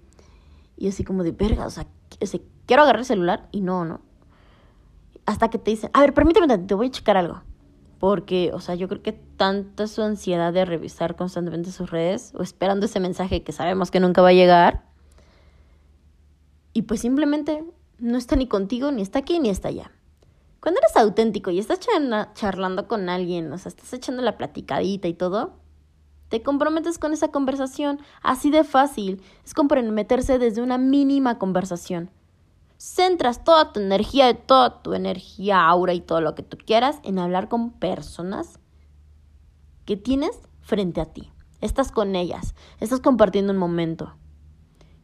y 0.77 0.87
así 0.87 1.03
como 1.03 1.23
de 1.23 1.31
verga, 1.31 1.65
o 1.65 1.69
sea, 1.71 1.87
quiero 2.67 2.83
agarrar 2.83 2.99
el 2.99 3.05
celular 3.05 3.49
y 3.51 3.61
no, 3.61 3.85
¿no? 3.85 4.01
Hasta 5.25 5.49
que 5.49 5.57
te 5.57 5.71
dicen, 5.71 5.89
a 5.93 6.01
ver, 6.01 6.13
permíteme, 6.13 6.57
te 6.59 6.75
voy 6.75 6.87
a 6.87 6.91
checar 6.91 7.17
algo. 7.17 7.41
Porque, 7.99 8.51
o 8.53 8.61
sea, 8.61 8.75
yo 8.75 8.87
creo 8.87 9.01
que 9.01 9.11
tanta 9.11 9.87
su 9.87 10.01
ansiedad 10.03 10.53
de 10.53 10.63
revisar 10.63 11.15
constantemente 11.15 11.71
sus 11.71 11.89
redes 11.89 12.33
o 12.35 12.43
esperando 12.43 12.85
ese 12.85 12.99
mensaje 12.99 13.43
que 13.43 13.51
sabemos 13.51 13.91
que 13.91 13.99
nunca 13.99 14.21
va 14.21 14.29
a 14.29 14.33
llegar. 14.33 14.85
Y 16.73 16.83
pues 16.83 17.01
simplemente 17.01 17.63
no 17.97 18.17
está 18.17 18.35
ni 18.35 18.47
contigo, 18.47 18.91
ni 18.91 19.01
está 19.01 19.19
aquí, 19.19 19.39
ni 19.39 19.49
está 19.49 19.67
allá. 19.69 19.91
Cuando 20.61 20.79
eres 20.79 20.95
auténtico 20.95 21.51
y 21.51 21.59
estás 21.59 21.79
charlando 22.35 22.87
con 22.87 23.09
alguien, 23.09 23.51
o 23.51 23.57
sea, 23.57 23.69
estás 23.69 23.91
echando 23.93 24.21
la 24.21 24.37
platicadita 24.37 25.07
y 25.07 25.13
todo, 25.13 25.57
te 26.30 26.43
comprometes 26.43 26.99
con 26.99 27.11
esa 27.11 27.30
conversación, 27.30 27.99
así 28.21 28.51
de 28.51 28.63
fácil. 28.63 29.21
Es 29.43 29.53
comprometerse 29.53 30.38
desde 30.38 30.61
una 30.61 30.77
mínima 30.77 31.39
conversación. 31.39 32.11
Centras 32.77 33.43
toda 33.43 33.73
tu 33.73 33.80
energía, 33.80 34.34
toda 34.34 34.82
tu 34.82 34.93
energía, 34.93 35.67
aura 35.67 35.93
y 35.93 36.01
todo 36.01 36.21
lo 36.21 36.36
que 36.36 36.43
tú 36.43 36.57
quieras 36.57 36.99
en 37.03 37.19
hablar 37.19 37.49
con 37.49 37.71
personas 37.71 38.59
que 39.86 39.97
tienes 39.97 40.39
frente 40.61 41.01
a 41.01 41.05
ti. 41.05 41.32
Estás 41.61 41.91
con 41.91 42.15
ellas, 42.15 42.55
estás 42.80 43.01
compartiendo 43.01 43.51
un 43.51 43.59
momento. 43.59 44.15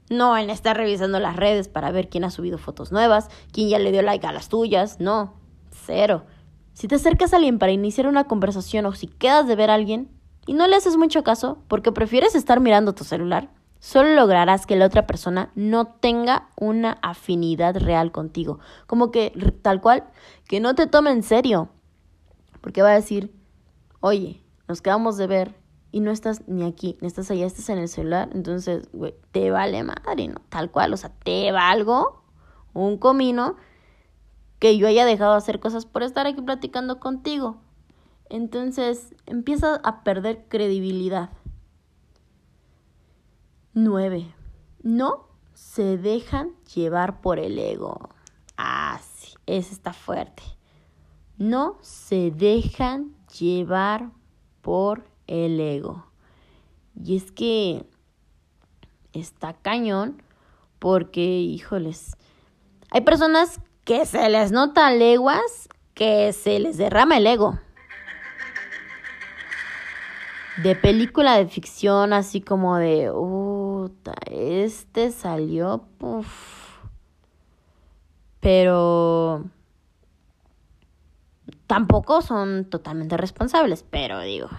No 0.09 0.37
en 0.37 0.51
estar 0.51 0.77
revisando 0.77 1.19
las 1.19 1.35
redes 1.35 1.67
para 1.67 1.91
ver 1.91 2.07
quién 2.07 2.23
ha 2.23 2.29
subido 2.29 2.59
fotos 2.59 2.91
nuevas, 2.91 3.29
quién 3.51 3.69
ya 3.69 3.79
le 3.79 3.91
dio 3.91 4.03
like 4.03 4.25
a 4.27 4.31
las 4.31 4.47
tuyas. 4.47 4.99
No, 4.99 5.33
cero. 5.71 6.23
Si 6.73 6.87
te 6.87 6.95
acercas 6.95 7.33
a 7.33 7.37
alguien 7.37 7.57
para 7.57 7.71
iniciar 7.71 8.05
una 8.05 8.25
conversación 8.25 8.85
o 8.85 8.93
si 8.93 9.07
quedas 9.07 9.47
de 9.47 9.55
ver 9.55 9.71
a 9.71 9.73
alguien 9.73 10.14
y 10.45 10.53
no 10.53 10.67
le 10.67 10.75
haces 10.75 10.97
mucho 10.97 11.23
caso 11.23 11.59
porque 11.67 11.91
prefieres 11.91 12.35
estar 12.35 12.59
mirando 12.59 12.93
tu 12.93 13.03
celular, 13.03 13.49
solo 13.79 14.13
lograrás 14.13 14.65
que 14.65 14.75
la 14.75 14.85
otra 14.85 15.07
persona 15.07 15.51
no 15.55 15.87
tenga 15.87 16.49
una 16.55 16.97
afinidad 17.01 17.77
real 17.77 18.11
contigo. 18.11 18.59
Como 18.87 19.11
que 19.11 19.31
tal 19.61 19.81
cual, 19.81 20.05
que 20.47 20.59
no 20.59 20.75
te 20.75 20.87
tome 20.87 21.11
en 21.11 21.23
serio. 21.23 21.69
Porque 22.61 22.81
va 22.81 22.89
a 22.89 22.95
decir, 22.95 23.33
oye, 23.99 24.43
nos 24.67 24.81
quedamos 24.81 25.17
de 25.17 25.27
ver 25.27 25.55
y 25.91 25.99
no 25.99 26.11
estás 26.11 26.47
ni 26.47 26.63
aquí, 26.63 26.97
ni 26.99 27.07
estás 27.07 27.31
allá, 27.31 27.45
estás 27.45 27.69
en 27.69 27.77
el 27.77 27.87
celular. 27.87 28.29
Entonces, 28.33 28.89
güey, 28.91 29.15
te 29.31 29.51
vale 29.51 29.83
madre, 29.83 30.27
¿no? 30.27 30.41
Tal 30.49 30.71
cual, 30.71 30.93
o 30.93 30.97
sea, 30.97 31.11
te 31.23 31.51
valgo 31.51 32.23
un 32.73 32.97
comino 32.97 33.55
que 34.59 34.77
yo 34.77 34.87
haya 34.87 35.05
dejado 35.05 35.31
de 35.31 35.37
hacer 35.37 35.59
cosas 35.59 35.85
por 35.85 36.03
estar 36.03 36.27
aquí 36.27 36.41
platicando 36.41 36.99
contigo. 36.99 37.61
Entonces 38.29 39.15
empieza 39.25 39.75
a 39.83 40.03
perder 40.03 40.45
credibilidad. 40.47 41.29
9. 43.73 44.33
No 44.81 45.27
se 45.53 45.97
dejan 45.97 46.55
llevar 46.73 47.21
por 47.21 47.39
el 47.39 47.59
ego. 47.59 48.09
Ah, 48.57 48.99
sí, 49.03 49.33
ese 49.45 49.73
está 49.73 49.93
fuerte. 49.93 50.43
No 51.37 51.77
se 51.81 52.31
dejan 52.31 53.15
llevar 53.37 54.11
por 54.61 55.05
el 55.27 55.59
ego. 55.59 56.05
Y 56.95 57.17
es 57.17 57.31
que 57.31 57.85
está 59.11 59.53
cañón 59.53 60.21
porque, 60.79 61.41
híjoles, 61.41 62.15
hay 62.91 63.01
personas 63.01 63.59
que 63.83 64.05
se 64.05 64.29
les 64.29 64.51
nota 64.51 64.91
leguas 64.91 65.69
que 65.93 66.33
se 66.33 66.59
les 66.59 66.77
derrama 66.77 67.17
el 67.17 67.27
ego. 67.27 67.59
De 70.63 70.75
película 70.75 71.37
de 71.37 71.47
ficción, 71.47 72.13
así 72.13 72.41
como 72.41 72.77
de, 72.77 73.11
este 74.31 75.11
salió, 75.11 75.87
puff. 75.97 76.79
Pero 78.39 79.43
tampoco 81.67 82.21
son 82.21 82.65
totalmente 82.65 83.17
responsables, 83.17 83.83
pero 83.89 84.21
digo, 84.21 84.49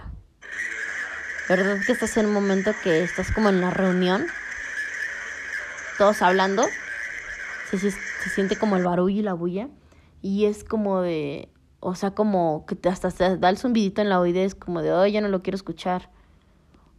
¿verdad 1.49 1.77
que 1.85 1.93
estás 1.93 2.15
en 2.17 2.27
un 2.27 2.33
momento 2.33 2.71
que 2.83 3.03
estás 3.03 3.31
como 3.31 3.49
en 3.49 3.61
la 3.61 3.71
reunión? 3.71 4.27
Todos 5.97 6.21
hablando 6.21 6.63
se, 7.71 7.91
siente 8.29 8.55
como 8.55 8.77
el 8.77 8.83
barullo 8.83 9.19
y 9.19 9.23
la 9.23 9.33
bulla. 9.33 9.69
Y 10.21 10.45
es 10.45 10.63
como 10.63 11.01
de, 11.01 11.49
o 11.87 11.95
sea, 11.95 12.11
como 12.11 12.65
que 12.65 12.89
hasta 12.89 13.09
te 13.11 13.37
da 13.37 13.49
el 13.49 13.57
zumbidito 13.57 14.01
en 14.01 14.09
la 14.09 14.21
es 14.27 14.55
como 14.55 14.81
de, 14.81 14.91
oh, 14.91 15.05
ya 15.07 15.21
no 15.21 15.29
lo 15.29 15.41
quiero 15.41 15.55
escuchar. 15.55 16.09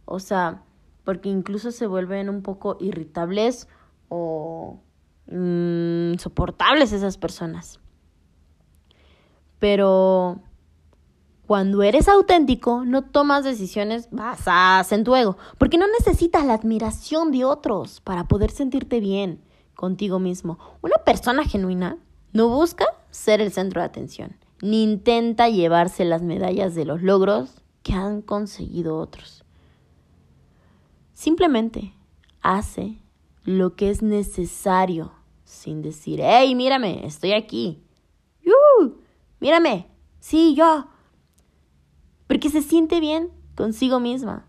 O 0.05 0.19
sea, 0.19 0.63
porque 1.03 1.29
incluso 1.29 1.71
se 1.71 1.85
vuelven 1.85 2.27
un 2.27 2.41
poco 2.41 2.75
irritables 2.79 3.67
o 4.07 4.79
insoportables 5.27 6.91
esas 6.91 7.19
personas. 7.19 7.79
Pero 9.59 10.41
cuando 11.45 11.83
eres 11.83 12.07
auténtico, 12.07 12.83
no 12.83 13.03
tomas 13.03 13.43
decisiones 13.43 14.09
basadas 14.09 14.91
en 14.91 15.03
tu 15.03 15.15
ego, 15.15 15.37
porque 15.59 15.77
no 15.77 15.85
necesitas 15.99 16.45
la 16.45 16.55
admiración 16.55 17.31
de 17.31 17.45
otros 17.45 18.01
para 18.01 18.27
poder 18.27 18.49
sentirte 18.49 18.99
bien 18.99 19.39
contigo 19.75 20.17
mismo. 20.17 20.57
Una 20.81 20.97
persona 21.05 21.43
genuina 21.43 21.99
no 22.33 22.49
busca 22.49 22.87
ser 23.11 23.39
el 23.39 23.51
centro 23.51 23.81
de 23.81 23.85
atención, 23.85 24.35
ni 24.61 24.83
intenta 24.83 25.49
llevarse 25.49 26.05
las 26.05 26.21
medallas 26.21 26.75
de 26.75 26.85
los 26.85 27.01
logros 27.01 27.61
que 27.83 27.93
han 27.93 28.21
conseguido 28.21 28.97
otros. 28.97 29.43
Simplemente 31.13 31.93
hace 32.41 33.01
lo 33.43 33.75
que 33.75 33.89
es 33.89 34.01
necesario 34.01 35.13
sin 35.43 35.81
decir, 35.81 36.19
hey, 36.21 36.53
mírame, 36.55 37.05
estoy 37.05 37.33
aquí. 37.33 37.83
¡Uh! 38.45 38.91
Mírame, 39.39 39.87
sí, 40.19 40.55
yo. 40.55 40.87
Porque 42.27 42.49
se 42.49 42.61
siente 42.61 42.99
bien 42.99 43.31
consigo 43.55 43.99
misma, 43.99 44.45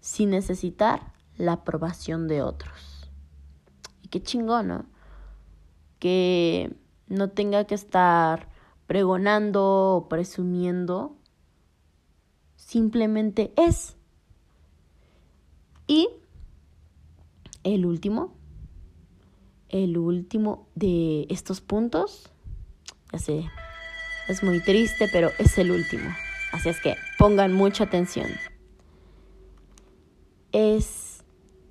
sin 0.00 0.30
necesitar 0.30 1.12
la 1.36 1.52
aprobación 1.52 2.26
de 2.26 2.42
otros 2.42 2.98
qué 4.08 4.22
chingón, 4.22 4.68
¿no? 4.68 4.86
Que 5.98 6.74
no 7.08 7.30
tenga 7.30 7.64
que 7.64 7.74
estar 7.74 8.48
pregonando 8.88 9.96
o 9.96 10.08
presumiendo, 10.08 11.14
simplemente 12.56 13.52
es. 13.56 13.96
Y 15.86 16.08
el 17.64 17.84
último, 17.84 18.34
el 19.68 19.98
último 19.98 20.66
de 20.74 21.26
estos 21.28 21.60
puntos, 21.60 22.32
ya 23.12 23.18
sé, 23.18 23.44
es 24.26 24.42
muy 24.42 24.58
triste, 24.60 25.06
pero 25.12 25.30
es 25.38 25.58
el 25.58 25.70
último. 25.70 26.08
Así 26.52 26.70
es 26.70 26.80
que 26.80 26.96
pongan 27.18 27.52
mucha 27.52 27.84
atención. 27.84 28.28
Es 30.50 31.22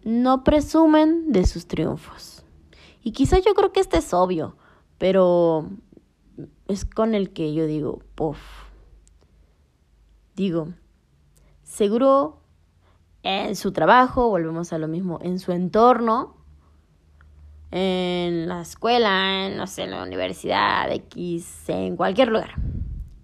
no 0.04 0.44
presumen 0.44 1.32
de 1.32 1.48
sus 1.48 1.68
triunfos. 1.68 2.44
Y 3.02 3.12
quizá 3.12 3.40
yo 3.40 3.56
creo 3.56 3.74
que 3.74 3.80
este 3.80 3.98
es 3.98 4.14
obvio, 4.14 4.56
pero 5.00 5.72
es 6.68 6.86
con 6.86 7.16
el 7.16 7.32
que 7.32 7.54
yo 7.54 7.66
digo, 7.66 8.02
puff. 8.16 8.40
Digo, 10.36 10.70
seguro 11.64 12.42
en 13.24 13.56
su 13.56 13.72
trabajo, 13.72 14.30
volvemos 14.30 14.72
a 14.74 14.78
lo 14.78 14.88
mismo, 14.88 15.20
en 15.22 15.40
su 15.40 15.52
entorno, 15.52 16.38
en 17.72 18.48
la 18.48 18.62
escuela, 18.62 19.46
en, 19.46 19.58
no 19.58 19.68
sé, 19.68 19.84
en 19.84 19.92
la 19.92 20.04
universidad, 20.04 20.92
X, 20.92 21.70
en 21.70 21.98
cualquier 21.98 22.30
lugar. 22.30 22.52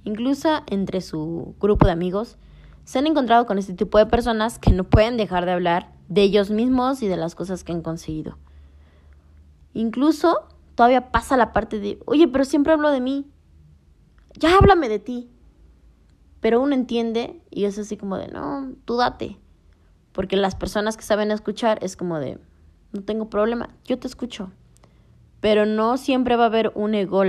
Incluso 0.03 0.63
entre 0.67 1.01
su 1.01 1.55
grupo 1.59 1.85
de 1.85 1.93
amigos, 1.93 2.37
se 2.83 2.99
han 2.99 3.07
encontrado 3.07 3.45
con 3.45 3.57
este 3.57 3.73
tipo 3.73 3.97
de 3.97 4.05
personas 4.05 4.59
que 4.59 4.71
no 4.71 4.83
pueden 4.83 5.15
dejar 5.15 5.45
de 5.45 5.53
hablar 5.53 5.93
de 6.09 6.23
ellos 6.23 6.49
mismos 6.49 7.01
y 7.01 7.07
de 7.07 7.15
las 7.15 7.35
cosas 7.35 7.63
que 7.63 7.71
han 7.71 7.81
conseguido. 7.81 8.37
Incluso 9.73 10.47
todavía 10.75 11.11
pasa 11.11 11.37
la 11.37 11.51
parte 11.51 11.79
de, 11.79 11.99
oye, 12.05 12.27
pero 12.27 12.45
siempre 12.45 12.73
hablo 12.73 12.91
de 12.91 13.01
mí. 13.01 13.27
Ya 14.37 14.55
háblame 14.57 14.89
de 14.89 14.99
ti. 14.99 15.29
Pero 16.39 16.61
uno 16.61 16.75
entiende 16.75 17.41
y 17.49 17.65
es 17.65 17.77
así 17.77 17.95
como 17.95 18.17
de, 18.17 18.27
no, 18.27 18.73
tú 18.85 18.97
date. 18.97 19.37
Porque 20.11 20.35
las 20.35 20.55
personas 20.55 20.97
que 20.97 21.03
saben 21.03 21.31
escuchar 21.31 21.79
es 21.81 21.95
como 21.95 22.19
de, 22.19 22.39
no 22.91 23.01
tengo 23.03 23.29
problema, 23.29 23.69
yo 23.85 23.97
te 23.97 24.07
escucho. 24.07 24.51
Pero 25.39 25.65
no 25.65 25.97
siempre 25.97 26.35
va 26.35 26.43
a 26.43 26.47
haber 26.47 26.71
un 26.75 26.95
ego, 26.95 27.23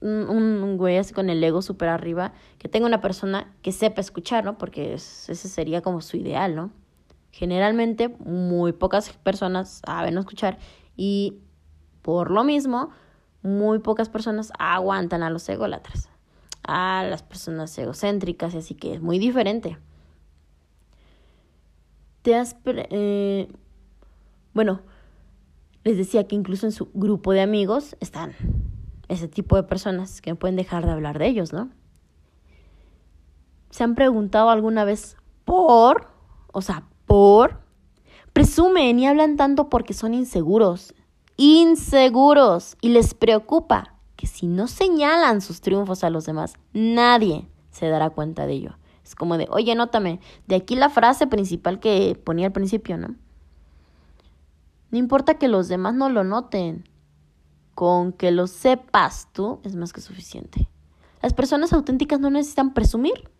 un, 0.00 0.76
güey 0.78 0.96
así 0.96 1.12
con 1.12 1.28
el 1.28 1.42
ego 1.42 1.60
súper 1.60 1.88
arriba, 1.88 2.32
que 2.58 2.68
tenga 2.68 2.86
una 2.86 3.00
persona 3.00 3.54
que 3.62 3.72
sepa 3.72 4.00
escuchar, 4.00 4.44
¿no? 4.44 4.56
Porque 4.58 4.94
ese 4.94 5.34
sería 5.34 5.82
como 5.82 6.00
su 6.00 6.16
ideal, 6.16 6.54
¿no? 6.54 6.70
Generalmente 7.30 8.08
muy 8.08 8.72
pocas 8.72 9.10
personas 9.12 9.82
saben 9.84 10.16
escuchar 10.16 10.58
y 10.96 11.38
por 12.08 12.30
lo 12.30 12.42
mismo 12.42 12.88
muy 13.42 13.80
pocas 13.80 14.08
personas 14.08 14.50
aguantan 14.58 15.22
a 15.22 15.28
los 15.28 15.46
ególatras, 15.46 16.08
a 16.62 17.04
las 17.04 17.22
personas 17.22 17.76
egocéntricas, 17.76 18.54
así 18.54 18.74
que 18.74 18.94
es 18.94 19.02
muy 19.02 19.18
diferente. 19.18 19.76
Te 22.22 22.34
has... 22.34 22.56
Eh, 22.64 23.52
bueno, 24.54 24.80
les 25.84 25.98
decía 25.98 26.26
que 26.26 26.34
incluso 26.34 26.64
en 26.64 26.72
su 26.72 26.88
grupo 26.94 27.32
de 27.32 27.42
amigos 27.42 27.94
están 28.00 28.32
ese 29.08 29.28
tipo 29.28 29.56
de 29.56 29.64
personas 29.64 30.22
que 30.22 30.30
no 30.30 30.36
pueden 30.36 30.56
dejar 30.56 30.86
de 30.86 30.92
hablar 30.92 31.18
de 31.18 31.26
ellos, 31.26 31.52
¿no? 31.52 31.68
¿Se 33.68 33.84
han 33.84 33.94
preguntado 33.94 34.48
alguna 34.48 34.84
vez 34.84 35.18
por, 35.44 36.08
o 36.54 36.62
sea, 36.62 36.84
por 37.04 37.60
presumen 38.32 38.98
y 38.98 39.06
hablan 39.06 39.36
tanto 39.36 39.68
porque 39.68 39.92
son 39.92 40.14
inseguros, 40.14 40.94
inseguros 41.38 42.76
y 42.82 42.90
les 42.90 43.14
preocupa 43.14 43.94
que 44.16 44.26
si 44.26 44.48
no 44.48 44.66
señalan 44.66 45.40
sus 45.40 45.62
triunfos 45.62 46.04
a 46.04 46.10
los 46.10 46.26
demás, 46.26 46.56
nadie 46.74 47.48
se 47.70 47.88
dará 47.88 48.10
cuenta 48.10 48.46
de 48.46 48.54
ello. 48.54 48.78
Es 49.04 49.14
como 49.14 49.38
de, 49.38 49.46
oye, 49.50 49.74
nótame, 49.74 50.20
de 50.48 50.56
aquí 50.56 50.74
la 50.76 50.90
frase 50.90 51.26
principal 51.26 51.80
que 51.80 52.20
ponía 52.22 52.46
al 52.46 52.52
principio, 52.52 52.98
¿no? 52.98 53.14
No 54.90 54.98
importa 54.98 55.38
que 55.38 55.48
los 55.48 55.68
demás 55.68 55.94
no 55.94 56.10
lo 56.10 56.24
noten, 56.24 56.84
con 57.74 58.12
que 58.12 58.32
lo 58.32 58.48
sepas 58.48 59.28
tú 59.32 59.60
es 59.62 59.76
más 59.76 59.92
que 59.92 60.00
suficiente. 60.00 60.68
Las 61.22 61.32
personas 61.32 61.72
auténticas 61.72 62.18
no 62.18 62.30
necesitan 62.30 62.74
presumir, 62.74 63.30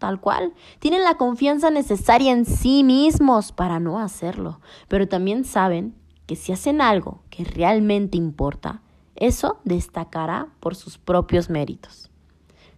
tal 0.00 0.20
cual. 0.20 0.54
Tienen 0.80 1.04
la 1.04 1.14
confianza 1.14 1.70
necesaria 1.70 2.32
en 2.32 2.44
sí 2.46 2.82
mismos 2.82 3.52
para 3.52 3.78
no 3.78 4.00
hacerlo, 4.00 4.60
pero 4.88 5.06
también 5.06 5.44
saben 5.44 5.94
que 6.26 6.36
si 6.36 6.52
hacen 6.52 6.80
algo 6.80 7.22
que 7.30 7.44
realmente 7.44 8.16
importa, 8.16 8.82
eso 9.16 9.60
destacará 9.64 10.48
por 10.60 10.74
sus 10.74 10.98
propios 10.98 11.50
méritos, 11.50 12.10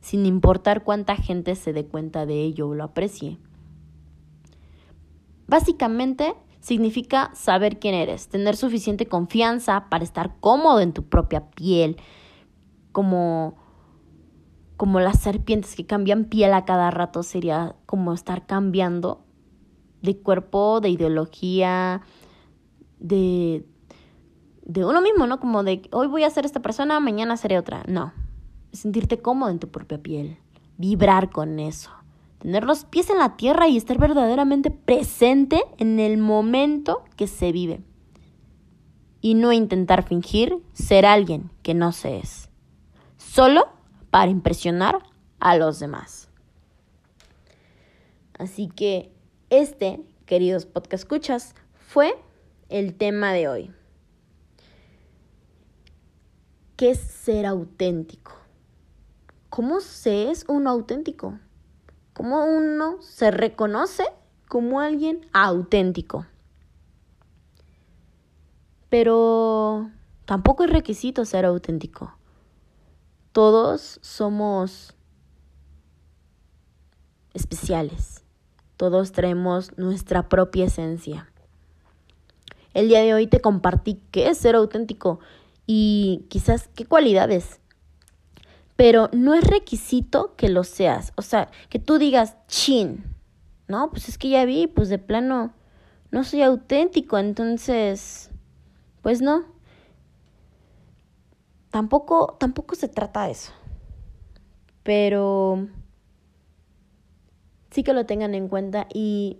sin 0.00 0.26
importar 0.26 0.84
cuánta 0.84 1.16
gente 1.16 1.54
se 1.54 1.72
dé 1.72 1.86
cuenta 1.86 2.26
de 2.26 2.42
ello 2.42 2.68
o 2.68 2.74
lo 2.74 2.84
aprecie. 2.84 3.38
Básicamente, 5.46 6.34
significa 6.60 7.30
saber 7.34 7.78
quién 7.78 7.94
eres, 7.94 8.28
tener 8.28 8.56
suficiente 8.56 9.06
confianza 9.06 9.88
para 9.88 10.02
estar 10.02 10.34
cómodo 10.40 10.80
en 10.80 10.92
tu 10.92 11.04
propia 11.04 11.50
piel, 11.50 11.96
como 12.92 13.54
como 14.76 15.00
las 15.00 15.20
serpientes 15.20 15.74
que 15.74 15.86
cambian 15.86 16.26
piel 16.26 16.52
a 16.52 16.64
cada 16.64 16.90
rato, 16.90 17.22
sería 17.22 17.76
como 17.86 18.12
estar 18.12 18.46
cambiando 18.46 19.24
de 20.02 20.18
cuerpo, 20.18 20.80
de 20.80 20.90
ideología, 20.90 22.02
de, 23.06 23.64
de 24.62 24.84
uno 24.84 25.00
mismo, 25.00 25.26
¿no? 25.26 25.40
Como 25.40 25.62
de 25.62 25.82
hoy 25.92 26.06
voy 26.06 26.24
a 26.24 26.30
ser 26.30 26.44
esta 26.44 26.60
persona, 26.60 27.00
mañana 27.00 27.36
seré 27.36 27.58
otra. 27.58 27.82
No, 27.86 28.12
sentirte 28.72 29.18
cómodo 29.18 29.50
en 29.50 29.58
tu 29.58 29.68
propia 29.68 29.98
piel, 29.98 30.38
vibrar 30.76 31.30
con 31.30 31.58
eso, 31.58 31.90
tener 32.38 32.64
los 32.64 32.84
pies 32.84 33.10
en 33.10 33.18
la 33.18 33.36
tierra 33.36 33.68
y 33.68 33.76
estar 33.76 33.98
verdaderamente 33.98 34.70
presente 34.70 35.62
en 35.78 36.00
el 36.00 36.18
momento 36.18 37.04
que 37.16 37.26
se 37.26 37.52
vive. 37.52 37.80
Y 39.20 39.34
no 39.34 39.52
intentar 39.52 40.04
fingir 40.04 40.58
ser 40.72 41.04
alguien 41.04 41.50
que 41.62 41.74
no 41.74 41.90
se 41.92 42.18
es. 42.18 42.48
Solo 43.16 43.68
para 44.10 44.30
impresionar 44.30 44.98
a 45.40 45.56
los 45.56 45.80
demás. 45.80 46.28
Así 48.38 48.68
que 48.68 49.10
este, 49.50 50.00
queridos 50.26 50.66
podcast 50.66 51.02
escuchas, 51.02 51.54
fue 51.74 52.14
el 52.68 52.94
tema 52.94 53.32
de 53.32 53.48
hoy. 53.48 53.74
¿Qué 56.76 56.90
es 56.90 56.98
ser 56.98 57.46
auténtico? 57.46 58.32
¿Cómo 59.48 59.80
se 59.80 60.30
es 60.30 60.44
uno 60.48 60.70
auténtico? 60.70 61.38
¿Cómo 62.12 62.44
uno 62.44 63.00
se 63.00 63.30
reconoce 63.30 64.04
como 64.48 64.80
alguien 64.80 65.26
auténtico? 65.32 66.26
Pero 68.88 69.90
tampoco 70.24 70.64
es 70.64 70.70
requisito 70.70 71.24
ser 71.24 71.44
auténtico. 71.44 72.14
Todos 73.32 73.98
somos 74.02 74.94
especiales. 77.34 78.24
Todos 78.76 79.12
traemos 79.12 79.76
nuestra 79.78 80.28
propia 80.28 80.66
esencia. 80.66 81.30
El 82.76 82.88
día 82.88 83.00
de 83.00 83.14
hoy 83.14 83.26
te 83.26 83.40
compartí 83.40 84.02
qué 84.10 84.28
es 84.28 84.36
ser 84.36 84.54
auténtico 84.54 85.18
y 85.64 86.26
quizás 86.28 86.68
qué 86.74 86.84
cualidades. 86.84 87.58
Pero 88.76 89.08
no 89.14 89.32
es 89.32 89.44
requisito 89.44 90.34
que 90.36 90.50
lo 90.50 90.62
seas. 90.62 91.14
O 91.16 91.22
sea, 91.22 91.48
que 91.70 91.78
tú 91.78 91.96
digas, 91.96 92.36
chin. 92.48 93.02
No, 93.66 93.88
pues 93.88 94.10
es 94.10 94.18
que 94.18 94.28
ya 94.28 94.44
vi, 94.44 94.66
pues 94.66 94.90
de 94.90 94.98
plano 94.98 95.54
no 96.10 96.22
soy 96.22 96.42
auténtico, 96.42 97.16
entonces, 97.16 98.30
pues 99.00 99.22
no 99.22 99.46
tampoco, 101.70 102.36
tampoco 102.38 102.74
se 102.74 102.88
trata 102.88 103.24
de 103.24 103.30
eso. 103.30 103.52
Pero 104.82 105.66
sí 107.70 107.82
que 107.82 107.94
lo 107.94 108.04
tengan 108.04 108.34
en 108.34 108.48
cuenta 108.48 108.86
y 108.92 109.38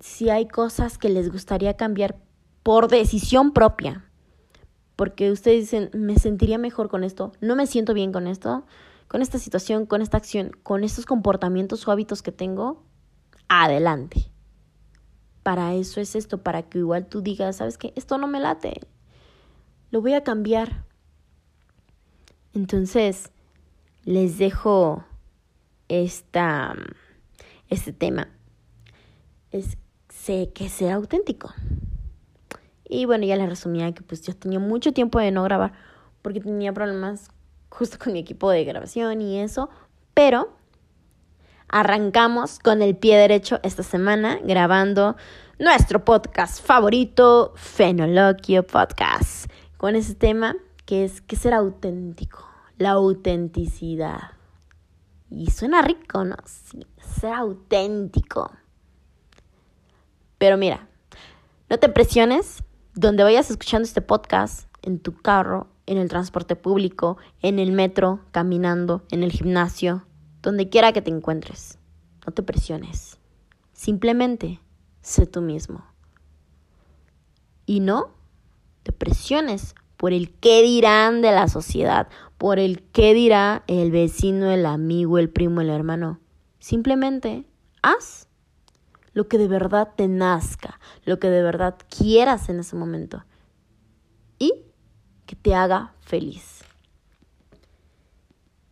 si 0.00 0.30
hay 0.30 0.48
cosas 0.48 0.98
que 0.98 1.10
les 1.10 1.30
gustaría 1.30 1.76
cambiar 1.76 2.16
por 2.62 2.88
decisión 2.88 3.52
propia, 3.52 4.04
porque 4.96 5.30
ustedes 5.30 5.60
dicen, 5.60 5.90
me 5.94 6.16
sentiría 6.16 6.58
mejor 6.58 6.88
con 6.88 7.04
esto, 7.04 7.32
no 7.40 7.56
me 7.56 7.66
siento 7.66 7.94
bien 7.94 8.12
con 8.12 8.26
esto, 8.26 8.66
con 9.08 9.22
esta 9.22 9.38
situación, 9.38 9.86
con 9.86 10.02
esta 10.02 10.18
acción, 10.18 10.52
con 10.62 10.84
estos 10.84 11.06
comportamientos 11.06 11.86
o 11.86 11.90
hábitos 11.90 12.22
que 12.22 12.32
tengo, 12.32 12.84
adelante. 13.48 14.30
Para 15.42 15.74
eso 15.74 16.00
es 16.00 16.14
esto, 16.14 16.42
para 16.42 16.62
que 16.62 16.78
igual 16.78 17.06
tú 17.06 17.22
digas, 17.22 17.56
¿sabes 17.56 17.78
qué? 17.78 17.92
Esto 17.96 18.18
no 18.18 18.26
me 18.26 18.40
late. 18.40 18.80
Lo 19.90 20.02
voy 20.02 20.12
a 20.12 20.22
cambiar. 20.22 20.84
Entonces, 22.52 23.30
les 24.04 24.38
dejo 24.38 25.04
esta, 25.88 26.76
este 27.68 27.92
tema. 27.92 28.28
Es 29.50 29.78
sé 30.08 30.52
que 30.54 30.68
sea 30.68 30.96
auténtico. 30.96 31.52
Y 32.92 33.04
bueno, 33.04 33.24
ya 33.24 33.36
les 33.36 33.48
resumía 33.48 33.92
que 33.92 34.02
pues 34.02 34.20
yo 34.22 34.34
tenía 34.34 34.58
mucho 34.58 34.92
tiempo 34.92 35.20
de 35.20 35.30
no 35.30 35.44
grabar 35.44 35.72
porque 36.22 36.40
tenía 36.40 36.72
problemas 36.72 37.30
justo 37.68 37.98
con 38.02 38.12
mi 38.12 38.18
equipo 38.18 38.50
de 38.50 38.64
grabación 38.64 39.22
y 39.22 39.38
eso. 39.38 39.70
Pero 40.12 40.52
arrancamos 41.68 42.58
con 42.58 42.82
el 42.82 42.96
pie 42.96 43.16
derecho 43.16 43.60
esta 43.62 43.84
semana 43.84 44.40
grabando 44.42 45.16
nuestro 45.60 46.04
podcast 46.04 46.60
favorito, 46.66 47.52
Fenoloquio 47.54 48.66
Podcast, 48.66 49.48
con 49.76 49.94
ese 49.94 50.16
tema 50.16 50.56
que 50.84 51.04
es 51.04 51.20
que 51.20 51.36
ser 51.36 51.54
auténtico, 51.54 52.44
la 52.76 52.90
autenticidad. 52.90 54.32
Y 55.30 55.52
suena 55.52 55.80
rico, 55.80 56.24
¿no? 56.24 56.34
Sí, 56.44 56.84
ser 56.98 57.34
auténtico. 57.34 58.50
Pero 60.38 60.56
mira, 60.56 60.88
no 61.68 61.78
te 61.78 61.88
presiones 61.88 62.64
donde 62.94 63.22
vayas 63.22 63.50
escuchando 63.50 63.86
este 63.86 64.02
podcast, 64.02 64.68
en 64.82 64.98
tu 64.98 65.14
carro, 65.14 65.68
en 65.86 65.98
el 65.98 66.08
transporte 66.08 66.56
público, 66.56 67.18
en 67.42 67.58
el 67.58 67.72
metro, 67.72 68.20
caminando, 68.30 69.02
en 69.10 69.22
el 69.22 69.32
gimnasio, 69.32 70.06
donde 70.42 70.68
quiera 70.68 70.92
que 70.92 71.02
te 71.02 71.10
encuentres. 71.10 71.78
No 72.26 72.32
te 72.32 72.42
presiones. 72.42 73.18
Simplemente 73.72 74.60
sé 75.02 75.26
tú 75.26 75.40
mismo. 75.40 75.84
Y 77.66 77.80
no 77.80 78.10
te 78.82 78.92
presiones 78.92 79.74
por 79.96 80.12
el 80.12 80.32
qué 80.32 80.62
dirán 80.62 81.22
de 81.22 81.32
la 81.32 81.48
sociedad, 81.48 82.08
por 82.38 82.58
el 82.58 82.82
qué 82.82 83.12
dirá 83.12 83.64
el 83.66 83.90
vecino, 83.90 84.50
el 84.50 84.64
amigo, 84.66 85.18
el 85.18 85.28
primo, 85.28 85.60
el 85.60 85.70
hermano. 85.70 86.20
Simplemente 86.58 87.44
haz 87.82 88.28
lo 89.12 89.28
que 89.28 89.38
de 89.38 89.48
verdad 89.48 89.92
te 89.96 90.08
nazca, 90.08 90.78
lo 91.04 91.18
que 91.18 91.30
de 91.30 91.42
verdad 91.42 91.76
quieras 91.88 92.48
en 92.48 92.60
ese 92.60 92.76
momento 92.76 93.24
y 94.38 94.52
que 95.26 95.36
te 95.36 95.54
haga 95.54 95.94
feliz. 96.00 96.64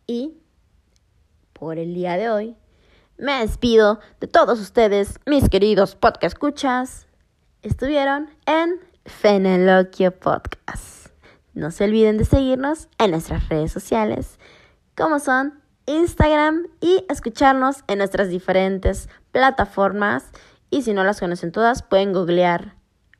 Y 0.07 0.33
por 1.53 1.77
el 1.77 1.93
día 1.93 2.17
de 2.17 2.29
hoy 2.29 2.55
me 3.17 3.41
despido 3.41 3.99
de 4.21 4.27
todos 4.27 4.59
ustedes, 4.59 5.19
mis 5.25 5.49
queridos 5.49 5.95
podcast 5.95 6.33
escuchas. 6.33 7.07
Estuvieron 7.61 8.29
en 8.45 8.79
Feneloquio 9.05 10.17
Podcast. 10.17 11.07
No 11.53 11.71
se 11.71 11.83
olviden 11.83 12.17
de 12.17 12.23
seguirnos 12.23 12.87
en 12.97 13.11
nuestras 13.11 13.49
redes 13.49 13.73
sociales, 13.73 14.39
como 14.95 15.19
son 15.19 15.61
Instagram 15.85 16.67
y 16.79 17.05
escucharnos 17.09 17.83
en 17.87 17.97
nuestras 17.97 18.29
diferentes 18.29 19.09
plataformas. 19.31 20.25
Y 20.69 20.83
si 20.83 20.93
no 20.93 21.03
las 21.03 21.19
conocen 21.19 21.51
todas, 21.51 21.81
pueden 21.81 22.13
googlear, 22.13 22.75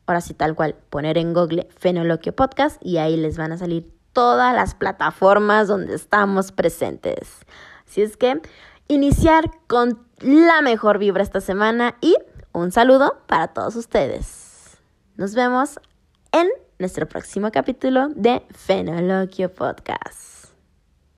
ahora 0.05 0.21
sí 0.21 0.33
tal 0.33 0.55
cual, 0.55 0.75
poner 0.89 1.17
en 1.17 1.33
Google 1.33 1.67
Fenoloquio 1.77 2.35
Podcast 2.35 2.77
y 2.81 2.97
ahí 2.97 3.17
les 3.17 3.37
van 3.37 3.51
a 3.51 3.57
salir 3.57 3.91
todas 4.13 4.53
las 4.53 4.75
plataformas 4.75 5.67
donde 5.67 5.95
estamos 5.95 6.51
presentes. 6.51 7.39
Así 7.87 8.01
es 8.01 8.17
que 8.17 8.41
iniciar 8.87 9.51
con 9.67 10.05
la 10.19 10.61
mejor 10.61 10.97
vibra 10.99 11.23
esta 11.23 11.41
semana 11.41 11.95
y 12.01 12.15
un 12.51 12.71
saludo 12.71 13.21
para 13.27 13.47
todos 13.49 13.75
ustedes. 13.75 14.77
Nos 15.15 15.35
vemos 15.35 15.79
en 16.31 16.47
nuestro 16.77 17.07
próximo 17.07 17.51
capítulo 17.51 18.09
de 18.09 18.41
Fenoloquio 18.51 19.53
Podcast. 19.53 20.38